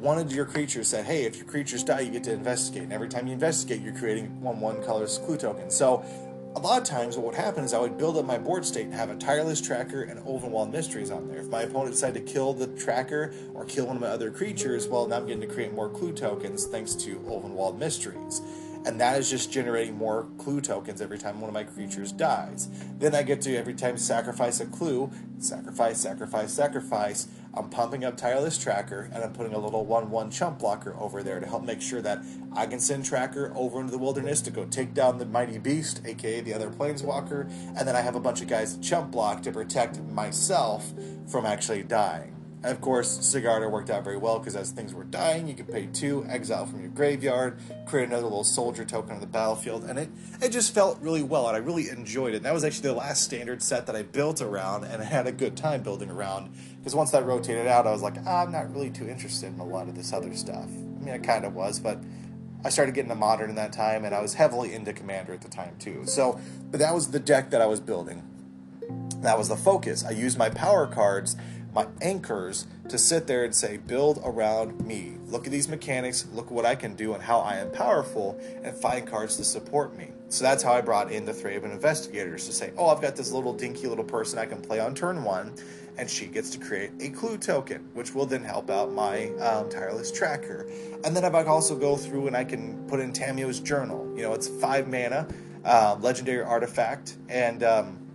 one 0.01 0.19
of 0.19 0.33
your 0.33 0.45
creatures 0.45 0.89
said, 0.89 1.05
"Hey, 1.05 1.25
if 1.25 1.37
your 1.37 1.47
creatures 1.47 1.83
die, 1.83 2.01
you 2.01 2.11
get 2.11 2.25
to 2.25 2.33
investigate." 2.33 2.85
And 2.85 2.93
every 2.93 3.09
time 3.09 3.27
you 3.27 3.33
investigate, 3.33 3.83
you're 3.83 3.97
creating 3.97 4.41
one 4.41 4.61
one 4.61 4.83
colorless 4.85 5.19
clue 5.19 5.37
token. 5.37 5.71
So 5.71 6.05
a 6.57 6.61
lot 6.61 6.81
of 6.81 6.85
times 6.85 7.17
what 7.17 7.27
would 7.27 7.35
happen 7.35 7.63
is 7.63 7.73
I 7.75 7.79
would 7.79 7.99
build 7.99 8.17
up 8.17 8.25
my 8.25 8.39
board 8.39 8.65
state 8.65 8.87
and 8.87 8.95
have 8.95 9.11
a 9.11 9.17
tireless 9.17 9.61
tracker 9.61 10.03
and 10.03 10.21
Ulvenwald 10.21 10.73
mysteries 10.73 11.11
on 11.11 11.29
there. 11.29 11.39
If 11.39 11.49
my 11.49 11.63
opponent 11.63 11.93
decided 11.93 12.27
to 12.27 12.33
kill 12.33 12.53
the 12.53 12.67
tracker 12.69 13.33
or 13.55 13.65
kill 13.65 13.87
one 13.87 13.97
of 13.97 14.03
my 14.03 14.09
other 14.09 14.31
creatures, 14.31 14.89
well, 14.89 15.07
now 15.07 15.17
I'm 15.17 15.27
getting 15.27 15.47
to 15.47 15.47
create 15.47 15.73
more 15.73 15.89
clue 15.89 16.13
tokens 16.13 16.67
thanks 16.67 16.95
to 16.97 17.17
Ulvenwald 17.21 17.79
mysteries. 17.79 18.41
And 18.87 19.01
that 19.01 19.19
is 19.19 19.29
just 19.29 19.53
generating 19.53 19.97
more 19.97 20.27
clue 20.39 20.61
tokens 20.61 21.03
every 21.03 21.19
time 21.19 21.41
one 21.41 21.49
of 21.49 21.55
my 21.55 21.65
creatures 21.65 22.13
dies. 22.13 22.69
Then 22.99 23.15
I 23.15 23.23
get 23.23 23.43
to 23.43 23.55
every 23.57 23.75
time 23.75 23.99
sacrifice 23.99 24.61
a 24.61 24.67
clue, 24.67 25.11
sacrifice, 25.39 26.01
sacrifice, 26.01 26.53
sacrifice, 26.53 27.29
I'm 27.55 27.71
pumping 27.71 28.05
up 28.05 28.17
Tireless 28.17 28.59
Tracker, 28.59 29.11
and 29.13 29.25
I'm 29.25 29.33
putting 29.33 29.55
a 29.55 29.59
little 29.59 29.85
1 29.85 30.11
1 30.11 30.31
chump 30.31 30.59
blocker 30.59 30.95
over 30.99 31.23
there 31.23 31.41
to 31.41 31.47
help 31.47 31.65
make 31.65 31.81
sure 31.81 32.03
that 32.03 32.23
I 32.55 32.67
can 32.67 32.79
send 32.79 33.05
Tracker 33.05 33.53
over 33.55 33.81
into 33.81 33.91
the 33.91 33.99
wilderness 33.99 34.41
to 34.43 34.51
go 34.51 34.65
take 34.67 34.95
down 34.95 35.19
the 35.19 35.27
Mighty 35.27 35.59
Beast, 35.59 36.03
aka 36.05 36.41
the 36.41 36.55
other 36.55 36.71
Planeswalker, 36.71 37.51
and 37.77 37.89
then 37.89 37.97
I 37.97 38.01
have 38.01 38.15
a 38.15 38.21
bunch 38.21 38.43
of 38.43 38.49
guys 38.49 38.77
chump 38.79 39.11
block 39.11 39.43
to 39.43 39.53
protect 39.53 40.01
myself 40.01 40.93
from 41.27 41.47
actually 41.47 41.83
dying. 41.83 42.38
Of 42.65 42.81
course, 42.81 43.19
Sigarda 43.19 43.71
worked 43.71 43.89
out 43.89 44.03
very 44.03 44.17
well 44.17 44.41
because 44.41 44.57
as 44.57 44.73
things 44.73 44.93
were 44.93 45.05
dying, 45.05 45.47
you 45.47 45.55
could 45.55 45.71
pay 45.71 45.87
two, 45.87 46.27
exile 46.29 46.67
from 46.67 46.81
your 46.81 46.91
graveyard, 46.91 47.57
create 47.87 48.09
another 48.09 48.25
little 48.25 48.43
soldier 48.43 48.85
token 48.85 49.13
on 49.13 49.21
the 49.21 49.29
battlefield, 49.29 49.85
and 49.85 49.97
it, 49.97 50.09
it 50.43 50.49
just 50.49 50.75
felt 50.75 50.99
really 51.01 51.23
well, 51.23 51.47
and 51.47 51.57
I 51.57 51.61
really 51.61 51.89
enjoyed 51.89 52.35
it. 52.35 52.39
And 52.39 52.47
that 52.47 52.53
was 52.53 52.65
actually 52.65 52.89
the 52.89 52.97
last 52.97 53.23
standard 53.23 53.63
set 53.63 53.87
that 53.87 53.95
I 53.95 54.03
built 54.03 54.43
around, 54.43 54.85
and 54.85 55.01
I 55.01 55.05
had 55.05 55.29
a 55.29 55.33
good 55.33 55.57
time 55.57 55.85
building 55.85 56.11
around. 56.11 56.53
Because 56.79 56.97
once 56.97 57.13
that 57.13 57.25
rotated 57.25 57.69
out, 57.69 57.87
I 57.87 57.93
was 57.93 58.03
like, 58.03 58.17
ah, 58.27 58.43
I'm 58.43 58.51
not 58.51 58.73
really 58.73 58.91
too 58.91 59.09
interested 59.09 59.53
in 59.53 59.61
a 59.61 59.65
lot 59.65 59.89
of 59.89 59.95
this 59.95 60.13
other 60.13 60.35
stuff. 60.35 60.65
I 60.65 61.05
mean, 61.05 61.15
I 61.15 61.19
kind 61.19 61.45
of 61.45 61.55
was, 61.55 61.79
but 61.79 62.01
I 62.65 62.71
started 62.71 62.93
getting 62.93 63.11
to 63.11 63.15
modern 63.15 63.51
in 63.51 63.57
that 63.57 63.73
time, 63.73 64.05
and 64.05 64.13
I 64.13 64.21
was 64.21 64.35
heavily 64.35 64.75
into 64.75 64.93
Commander 64.93 65.33
at 65.33 65.43
the 65.43 65.49
time 65.49 65.77
too. 65.79 66.03
So, 66.07 66.41
but 66.73 66.81
that 66.81 66.93
was 66.93 67.13
the 67.13 67.21
deck 67.21 67.51
that 67.51 67.61
I 67.61 67.67
was 67.67 67.79
building. 67.79 68.25
That 69.23 69.39
was 69.39 69.49
the 69.49 69.57
focus. 69.57 70.05
I 70.05 70.11
used 70.11 70.39
my 70.39 70.51
power 70.51 70.87
cards 70.87 71.37
my 71.79 71.87
anchors 72.01 72.67
to 72.89 72.99
sit 72.99 73.29
there 73.29 73.45
and 73.45 73.55
say, 73.55 73.77
build 73.77 74.21
around 74.25 74.85
me. 74.85 75.17
Look 75.29 75.47
at 75.47 75.53
these 75.53 75.69
mechanics, 75.69 76.27
look 76.33 76.47
at 76.47 76.53
what 76.53 76.67
I 76.67 76.75
can 76.75 76.97
do 76.97 77.15
and 77.15 77.23
how 77.23 77.39
I 77.39 77.59
am 77.59 77.71
powerful, 77.71 78.37
and 78.65 78.77
find 78.77 79.07
cards 79.07 79.37
to 79.37 79.45
support 79.45 79.97
me. 79.97 80.09
So 80.29 80.43
that's 80.43 80.61
how 80.61 80.73
I 80.73 80.81
brought 80.81 81.13
in 81.13 81.25
the 81.25 81.33
Thraben 81.33 81.71
Investigators 81.71 82.47
to 82.47 82.53
say, 82.53 82.73
oh, 82.77 82.89
I've 82.89 83.01
got 83.01 83.15
this 83.15 83.31
little 83.31 83.53
dinky 83.53 83.87
little 83.87 84.05
person 84.05 84.41
I 84.41 84.47
can 84.47 84.61
play 84.61 84.81
on 84.81 84.93
turn 84.93 85.23
one, 85.23 85.55
and 85.97 86.11
she 86.11 86.27
gets 86.27 86.51
to 86.51 86.59
create 86.59 86.91
a 86.99 87.11
clue 87.11 87.39
token, 87.39 87.89
which 87.95 88.13
will 88.13 88.27
then 88.27 88.43
help 88.43 88.71
out 88.71 88.93
my 88.93 89.29
um, 89.37 89.71
tireless 89.71 90.11
tracker. 90.11 90.69
And 91.05 91.15
then 91.15 91.25
I 91.25 91.31
can 91.31 91.47
also 91.47 91.77
go 91.77 91.97
through 91.97 92.27
and 92.27 92.37
I 92.37 92.43
can 92.43 92.85
put 92.89 92.99
in 92.99 93.13
Tamiyo's 93.13 93.61
journal. 93.61 94.13
You 94.17 94.23
know, 94.23 94.33
it's 94.33 94.49
five 94.49 94.89
mana, 94.89 95.29
uh, 95.65 95.97
legendary 96.01 96.43
artifact, 96.43 97.19
and 97.29 97.63
um, 97.63 98.08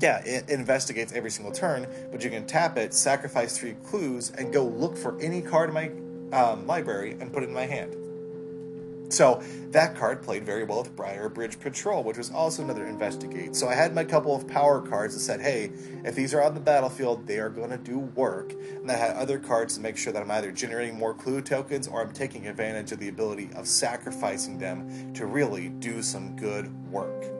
yeah, 0.00 0.22
it 0.24 0.48
investigates 0.48 1.12
every 1.12 1.30
single 1.30 1.52
turn, 1.52 1.86
but 2.10 2.24
you 2.24 2.30
can 2.30 2.46
tap 2.46 2.76
it, 2.78 2.94
sacrifice 2.94 3.58
three 3.58 3.74
clues, 3.86 4.30
and 4.30 4.52
go 4.52 4.64
look 4.64 4.96
for 4.96 5.20
any 5.20 5.42
card 5.42 5.68
in 5.68 5.74
my 5.74 5.90
um, 6.38 6.66
library 6.66 7.16
and 7.20 7.32
put 7.32 7.42
it 7.42 7.48
in 7.48 7.54
my 7.54 7.66
hand. 7.66 7.96
So 9.12 9.42
that 9.72 9.94
card 9.94 10.22
played 10.22 10.44
very 10.44 10.64
well 10.64 10.82
with 10.82 10.96
Briarbridge 10.96 11.60
Patrol, 11.60 12.02
which 12.02 12.16
was 12.16 12.30
also 12.30 12.62
another 12.62 12.86
investigate. 12.86 13.54
So 13.54 13.68
I 13.68 13.74
had 13.74 13.94
my 13.94 14.04
couple 14.04 14.34
of 14.34 14.48
power 14.48 14.80
cards 14.80 15.12
that 15.12 15.20
said, 15.20 15.42
hey, 15.42 15.70
if 16.02 16.14
these 16.14 16.32
are 16.32 16.42
on 16.42 16.54
the 16.54 16.60
battlefield, 16.60 17.26
they 17.26 17.38
are 17.38 17.50
going 17.50 17.68
to 17.68 17.76
do 17.76 17.98
work. 17.98 18.52
And 18.52 18.90
I 18.90 18.96
had 18.96 19.16
other 19.16 19.38
cards 19.38 19.74
to 19.74 19.82
make 19.82 19.98
sure 19.98 20.14
that 20.14 20.22
I'm 20.22 20.30
either 20.30 20.50
generating 20.50 20.96
more 20.96 21.12
clue 21.12 21.42
tokens 21.42 21.86
or 21.86 22.00
I'm 22.00 22.12
taking 22.12 22.46
advantage 22.46 22.90
of 22.92 23.00
the 23.00 23.08
ability 23.08 23.50
of 23.54 23.68
sacrificing 23.68 24.56
them 24.56 25.12
to 25.12 25.26
really 25.26 25.68
do 25.68 26.00
some 26.00 26.34
good 26.34 26.72
work. 26.90 27.31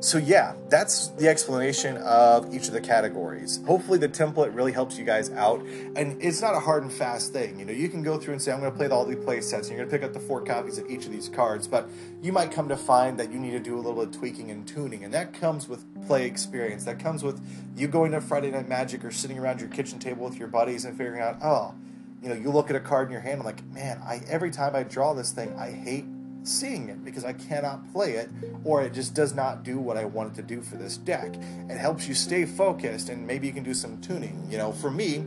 So 0.00 0.18
yeah, 0.18 0.54
that's 0.68 1.08
the 1.08 1.28
explanation 1.28 1.96
of 1.98 2.52
each 2.52 2.66
of 2.66 2.72
the 2.72 2.80
categories. 2.80 3.60
Hopefully 3.66 3.98
the 3.98 4.08
template 4.08 4.54
really 4.54 4.72
helps 4.72 4.98
you 4.98 5.04
guys 5.04 5.30
out. 5.30 5.60
And 5.94 6.20
it's 6.20 6.42
not 6.42 6.54
a 6.54 6.60
hard 6.60 6.82
and 6.82 6.92
fast 6.92 7.32
thing. 7.32 7.58
You 7.58 7.64
know, 7.64 7.72
you 7.72 7.88
can 7.88 8.02
go 8.02 8.18
through 8.18 8.32
and 8.32 8.42
say, 8.42 8.52
I'm 8.52 8.60
going 8.60 8.72
to 8.72 8.76
play 8.76 8.88
all 8.88 9.04
the 9.04 9.14
play 9.16 9.40
sets, 9.40 9.68
and 9.68 9.76
you're 9.76 9.86
going 9.86 9.90
to 9.90 9.96
pick 9.96 10.04
up 10.04 10.12
the 10.12 10.26
four 10.26 10.42
copies 10.42 10.78
of 10.78 10.90
each 10.90 11.06
of 11.06 11.12
these 11.12 11.28
cards, 11.28 11.68
but 11.68 11.88
you 12.20 12.32
might 12.32 12.50
come 12.50 12.68
to 12.68 12.76
find 12.76 13.18
that 13.20 13.30
you 13.30 13.38
need 13.38 13.52
to 13.52 13.60
do 13.60 13.76
a 13.76 13.80
little 13.80 13.94
bit 13.94 14.14
of 14.14 14.18
tweaking 14.18 14.50
and 14.50 14.66
tuning. 14.66 15.04
And 15.04 15.14
that 15.14 15.32
comes 15.32 15.68
with 15.68 15.84
play 16.06 16.26
experience. 16.26 16.84
That 16.84 16.98
comes 16.98 17.22
with 17.22 17.40
you 17.76 17.86
going 17.86 18.12
to 18.12 18.20
Friday 18.20 18.50
Night 18.50 18.68
Magic 18.68 19.04
or 19.04 19.12
sitting 19.12 19.38
around 19.38 19.60
your 19.60 19.68
kitchen 19.68 19.98
table 19.98 20.24
with 20.24 20.36
your 20.36 20.48
buddies 20.48 20.84
and 20.84 20.96
figuring 20.96 21.20
out, 21.20 21.38
oh, 21.42 21.74
you 22.22 22.28
know, 22.28 22.34
you 22.34 22.50
look 22.50 22.70
at 22.70 22.76
a 22.76 22.80
card 22.80 23.08
in 23.08 23.12
your 23.12 23.20
hand, 23.20 23.40
I'm 23.40 23.46
like, 23.46 23.64
man, 23.66 24.00
I 24.04 24.20
every 24.28 24.50
time 24.50 24.76
I 24.76 24.84
draw 24.84 25.12
this 25.12 25.32
thing, 25.32 25.54
I 25.58 25.70
hate 25.70 26.04
seeing 26.42 26.88
it 26.88 27.04
because 27.04 27.24
I 27.24 27.32
cannot 27.32 27.92
play 27.92 28.12
it 28.12 28.30
or 28.64 28.82
it 28.82 28.92
just 28.92 29.14
does 29.14 29.34
not 29.34 29.62
do 29.62 29.78
what 29.78 29.96
I 29.96 30.04
want 30.04 30.32
it 30.32 30.36
to 30.36 30.42
do 30.42 30.62
for 30.62 30.76
this 30.76 30.96
deck. 30.96 31.34
It 31.68 31.78
helps 31.78 32.08
you 32.08 32.14
stay 32.14 32.44
focused 32.44 33.08
and 33.08 33.26
maybe 33.26 33.46
you 33.46 33.52
can 33.52 33.64
do 33.64 33.74
some 33.74 34.00
tuning. 34.00 34.46
You 34.50 34.58
know, 34.58 34.72
for 34.72 34.90
me, 34.90 35.26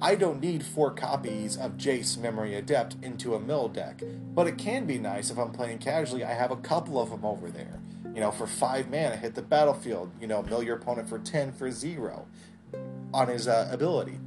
I 0.00 0.14
don't 0.14 0.40
need 0.40 0.64
four 0.64 0.90
copies 0.90 1.56
of 1.56 1.72
Jace 1.72 2.18
Memory 2.18 2.54
Adept 2.54 2.96
into 3.02 3.34
a 3.34 3.40
mill 3.40 3.68
deck, 3.68 4.02
but 4.34 4.46
it 4.46 4.58
can 4.58 4.84
be 4.84 4.98
nice 4.98 5.30
if 5.30 5.38
I'm 5.38 5.52
playing 5.52 5.78
casually. 5.78 6.22
I 6.22 6.34
have 6.34 6.50
a 6.50 6.56
couple 6.56 7.00
of 7.00 7.10
them 7.10 7.24
over 7.24 7.50
there. 7.50 7.80
You 8.14 8.20
know, 8.20 8.30
for 8.30 8.46
five 8.46 8.90
mana, 8.90 9.16
hit 9.16 9.34
the 9.34 9.42
battlefield. 9.42 10.10
You 10.20 10.26
know, 10.26 10.42
mill 10.42 10.62
your 10.62 10.76
opponent 10.76 11.08
for 11.08 11.18
10 11.18 11.52
for 11.52 11.70
zero 11.70 12.26
on 13.12 13.28
his 13.28 13.48
uh, 13.48 13.68
ability. 13.70 14.18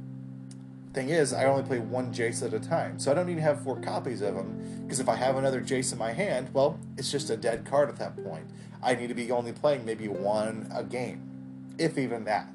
Thing 0.92 1.10
is, 1.10 1.32
I 1.32 1.44
only 1.44 1.62
play 1.62 1.78
one 1.78 2.12
Jace 2.12 2.44
at 2.44 2.52
a 2.52 2.58
time, 2.58 2.98
so 2.98 3.12
I 3.12 3.14
don't 3.14 3.26
need 3.26 3.36
to 3.36 3.42
have 3.42 3.62
four 3.62 3.80
copies 3.80 4.22
of 4.22 4.34
them, 4.34 4.82
because 4.82 4.98
if 4.98 5.08
I 5.08 5.14
have 5.14 5.36
another 5.36 5.60
Jace 5.60 5.92
in 5.92 5.98
my 5.98 6.12
hand, 6.12 6.48
well, 6.52 6.80
it's 6.98 7.12
just 7.12 7.30
a 7.30 7.36
dead 7.36 7.64
card 7.64 7.88
at 7.88 7.96
that 7.96 8.16
point. 8.24 8.46
I 8.82 8.96
need 8.96 9.06
to 9.06 9.14
be 9.14 9.30
only 9.30 9.52
playing 9.52 9.84
maybe 9.84 10.08
one 10.08 10.68
a 10.74 10.82
game, 10.82 11.22
if 11.78 11.96
even 11.96 12.24
that. 12.24 12.48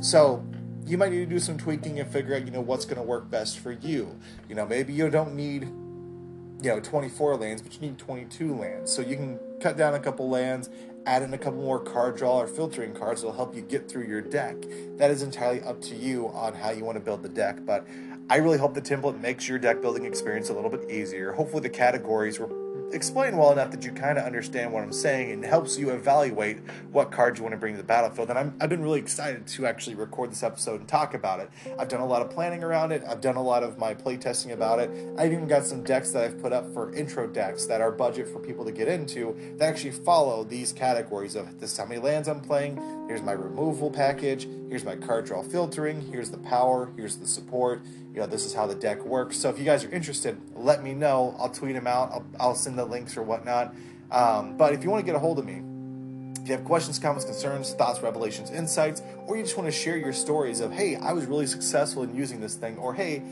So, 0.00 0.44
you 0.86 0.98
might 0.98 1.10
need 1.10 1.20
to 1.20 1.26
do 1.26 1.38
some 1.38 1.58
tweaking 1.58 1.98
and 1.98 2.10
figure 2.10 2.34
out, 2.36 2.44
you 2.44 2.50
know, 2.50 2.60
what's 2.60 2.84
going 2.84 2.96
to 2.96 3.02
work 3.02 3.30
best 3.30 3.58
for 3.58 3.72
you. 3.72 4.16
You 4.48 4.54
know, 4.54 4.66
maybe 4.66 4.92
you 4.92 5.10
don't 5.10 5.34
need, 5.34 5.62
you 5.62 6.70
know, 6.70 6.80
24 6.80 7.36
lands, 7.36 7.62
but 7.62 7.74
you 7.74 7.80
need 7.80 7.98
22 7.98 8.54
lands. 8.54 8.92
So 8.92 9.02
you 9.02 9.16
can 9.16 9.38
cut 9.60 9.76
down 9.76 9.94
a 9.94 10.00
couple 10.00 10.28
lands 10.28 10.70
add 11.06 11.22
in 11.22 11.34
a 11.34 11.38
couple 11.38 11.60
more 11.60 11.80
card 11.80 12.16
draw 12.16 12.38
or 12.38 12.46
filtering 12.46 12.94
cards 12.94 13.22
that'll 13.22 13.34
help 13.34 13.54
you 13.54 13.62
get 13.62 13.88
through 13.88 14.06
your 14.06 14.20
deck. 14.20 14.56
That 14.96 15.10
is 15.10 15.22
entirely 15.22 15.60
up 15.62 15.80
to 15.82 15.96
you 15.96 16.28
on 16.28 16.54
how 16.54 16.70
you 16.70 16.84
want 16.84 16.96
to 16.96 17.04
build 17.04 17.22
the 17.22 17.28
deck, 17.28 17.64
but 17.64 17.86
I 18.30 18.36
really 18.36 18.58
hope 18.58 18.74
the 18.74 18.82
template 18.82 19.20
makes 19.20 19.48
your 19.48 19.58
deck 19.58 19.82
building 19.82 20.04
experience 20.04 20.48
a 20.48 20.54
little 20.54 20.70
bit 20.70 20.90
easier. 20.90 21.32
Hopefully 21.32 21.62
the 21.62 21.70
categories 21.70 22.38
were 22.38 22.61
explain 22.92 23.36
well 23.36 23.52
enough 23.52 23.70
that 23.70 23.84
you 23.84 23.92
kind 23.92 24.18
of 24.18 24.24
understand 24.24 24.72
what 24.72 24.82
I'm 24.82 24.92
saying 24.92 25.32
and 25.32 25.44
helps 25.44 25.78
you 25.78 25.90
evaluate 25.90 26.58
what 26.90 27.10
cards 27.10 27.38
you 27.38 27.44
want 27.44 27.54
to 27.54 27.58
bring 27.58 27.74
to 27.74 27.78
the 27.78 27.86
battlefield. 27.86 28.30
And 28.30 28.38
I'm, 28.38 28.54
I've 28.60 28.68
been 28.68 28.82
really 28.82 29.00
excited 29.00 29.46
to 29.46 29.66
actually 29.66 29.96
record 29.96 30.30
this 30.30 30.42
episode 30.42 30.80
and 30.80 30.88
talk 30.88 31.14
about 31.14 31.40
it. 31.40 31.50
I've 31.78 31.88
done 31.88 32.00
a 32.00 32.06
lot 32.06 32.22
of 32.22 32.30
planning 32.30 32.62
around 32.62 32.92
it. 32.92 33.02
I've 33.08 33.20
done 33.20 33.36
a 33.36 33.42
lot 33.42 33.62
of 33.62 33.78
my 33.78 33.94
play 33.94 34.16
testing 34.16 34.52
about 34.52 34.78
it. 34.78 34.90
I've 35.18 35.32
even 35.32 35.46
got 35.46 35.64
some 35.64 35.82
decks 35.82 36.10
that 36.12 36.24
I've 36.24 36.40
put 36.40 36.52
up 36.52 36.72
for 36.72 36.92
intro 36.94 37.26
decks 37.26 37.66
that 37.66 37.80
are 37.80 37.90
budget 37.90 38.28
for 38.28 38.38
people 38.38 38.64
to 38.64 38.72
get 38.72 38.88
into 38.88 39.36
that 39.56 39.68
actually 39.68 39.92
follow 39.92 40.44
these 40.44 40.72
categories 40.72 41.34
of 41.34 41.60
this 41.60 41.72
is 41.72 41.78
how 41.78 41.86
many 41.86 42.00
lands 42.00 42.28
I'm 42.28 42.40
playing, 42.40 42.76
here's 43.08 43.22
my 43.22 43.32
removal 43.32 43.90
package, 43.90 44.46
here's 44.68 44.84
my 44.84 44.96
card 44.96 45.26
draw 45.26 45.42
filtering, 45.42 46.00
here's 46.00 46.30
the 46.30 46.38
power, 46.38 46.90
here's 46.96 47.16
the 47.16 47.26
support, 47.26 47.82
you 48.12 48.20
know, 48.20 48.26
this 48.26 48.44
is 48.44 48.52
how 48.52 48.66
the 48.66 48.74
deck 48.74 49.02
works. 49.04 49.38
So 49.38 49.48
if 49.48 49.58
you 49.58 49.64
guys 49.64 49.84
are 49.84 49.90
interested, 49.90 50.38
let 50.54 50.84
me 50.84 50.92
know. 50.92 51.34
I'll 51.38 51.48
tweet 51.48 51.74
them 51.74 51.86
out. 51.86 52.12
I'll, 52.12 52.26
I'll 52.38 52.54
send 52.54 52.78
the 52.82 52.90
links 52.90 53.16
or 53.16 53.22
whatnot. 53.22 53.74
Um, 54.10 54.56
but 54.56 54.74
if 54.74 54.84
you 54.84 54.90
want 54.90 55.00
to 55.00 55.06
get 55.06 55.14
a 55.14 55.18
hold 55.18 55.38
of 55.38 55.44
me, 55.44 55.62
if 56.42 56.48
you 56.48 56.54
have 56.56 56.64
questions, 56.64 56.98
comments, 56.98 57.24
concerns, 57.24 57.72
thoughts, 57.74 58.00
revelations, 58.00 58.50
insights, 58.50 59.00
or 59.26 59.36
you 59.36 59.42
just 59.44 59.56
want 59.56 59.68
to 59.68 59.72
share 59.72 59.96
your 59.96 60.12
stories 60.12 60.60
of, 60.60 60.72
hey, 60.72 60.96
I 60.96 61.12
was 61.12 61.26
really 61.26 61.46
successful 61.46 62.02
in 62.02 62.14
using 62.14 62.40
this 62.40 62.56
thing, 62.56 62.76
or 62.78 62.94
hey, 62.94 63.22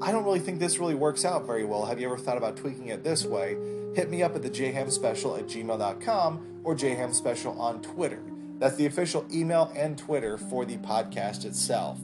I 0.00 0.12
don't 0.12 0.24
really 0.24 0.38
think 0.38 0.60
this 0.60 0.78
really 0.78 0.94
works 0.94 1.24
out 1.24 1.44
very 1.44 1.64
well. 1.64 1.84
Have 1.86 2.00
you 2.00 2.06
ever 2.06 2.16
thought 2.16 2.36
about 2.36 2.56
tweaking 2.56 2.88
it 2.88 3.02
this 3.02 3.24
way? 3.24 3.56
Hit 3.94 4.10
me 4.10 4.22
up 4.22 4.34
at 4.36 4.42
the 4.42 4.50
jhamspecial 4.50 5.38
at 5.38 5.46
gmail.com 5.46 6.60
or 6.64 6.74
jhamspecial 6.74 7.58
on 7.58 7.82
Twitter. 7.82 8.22
That's 8.58 8.76
the 8.76 8.86
official 8.86 9.26
email 9.32 9.72
and 9.76 9.98
Twitter 9.98 10.38
for 10.38 10.64
the 10.64 10.76
podcast 10.78 11.44
itself. 11.44 11.98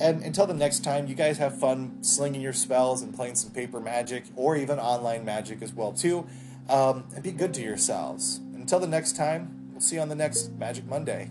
And 0.00 0.22
until 0.22 0.46
the 0.46 0.54
next 0.54 0.82
time, 0.82 1.06
you 1.06 1.14
guys 1.14 1.36
have 1.38 1.58
fun 1.58 2.02
slinging 2.02 2.40
your 2.40 2.54
spells 2.54 3.02
and 3.02 3.14
playing 3.14 3.34
some 3.34 3.50
paper 3.50 3.80
magic 3.80 4.24
or 4.34 4.56
even 4.56 4.78
online 4.78 5.24
magic 5.24 5.60
as 5.60 5.74
well 5.74 5.92
too. 5.92 6.26
Um, 6.70 7.04
and 7.14 7.22
be 7.22 7.32
good 7.32 7.52
to 7.54 7.62
yourselves. 7.62 8.40
Until 8.54 8.80
the 8.80 8.86
next 8.86 9.16
time, 9.16 9.70
we'll 9.72 9.80
see 9.80 9.96
you 9.96 10.02
on 10.02 10.08
the 10.08 10.14
next 10.14 10.52
Magic 10.52 10.86
Monday. 10.86 11.30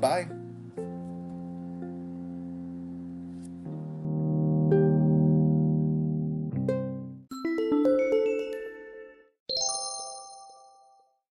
Bye. 0.00 0.41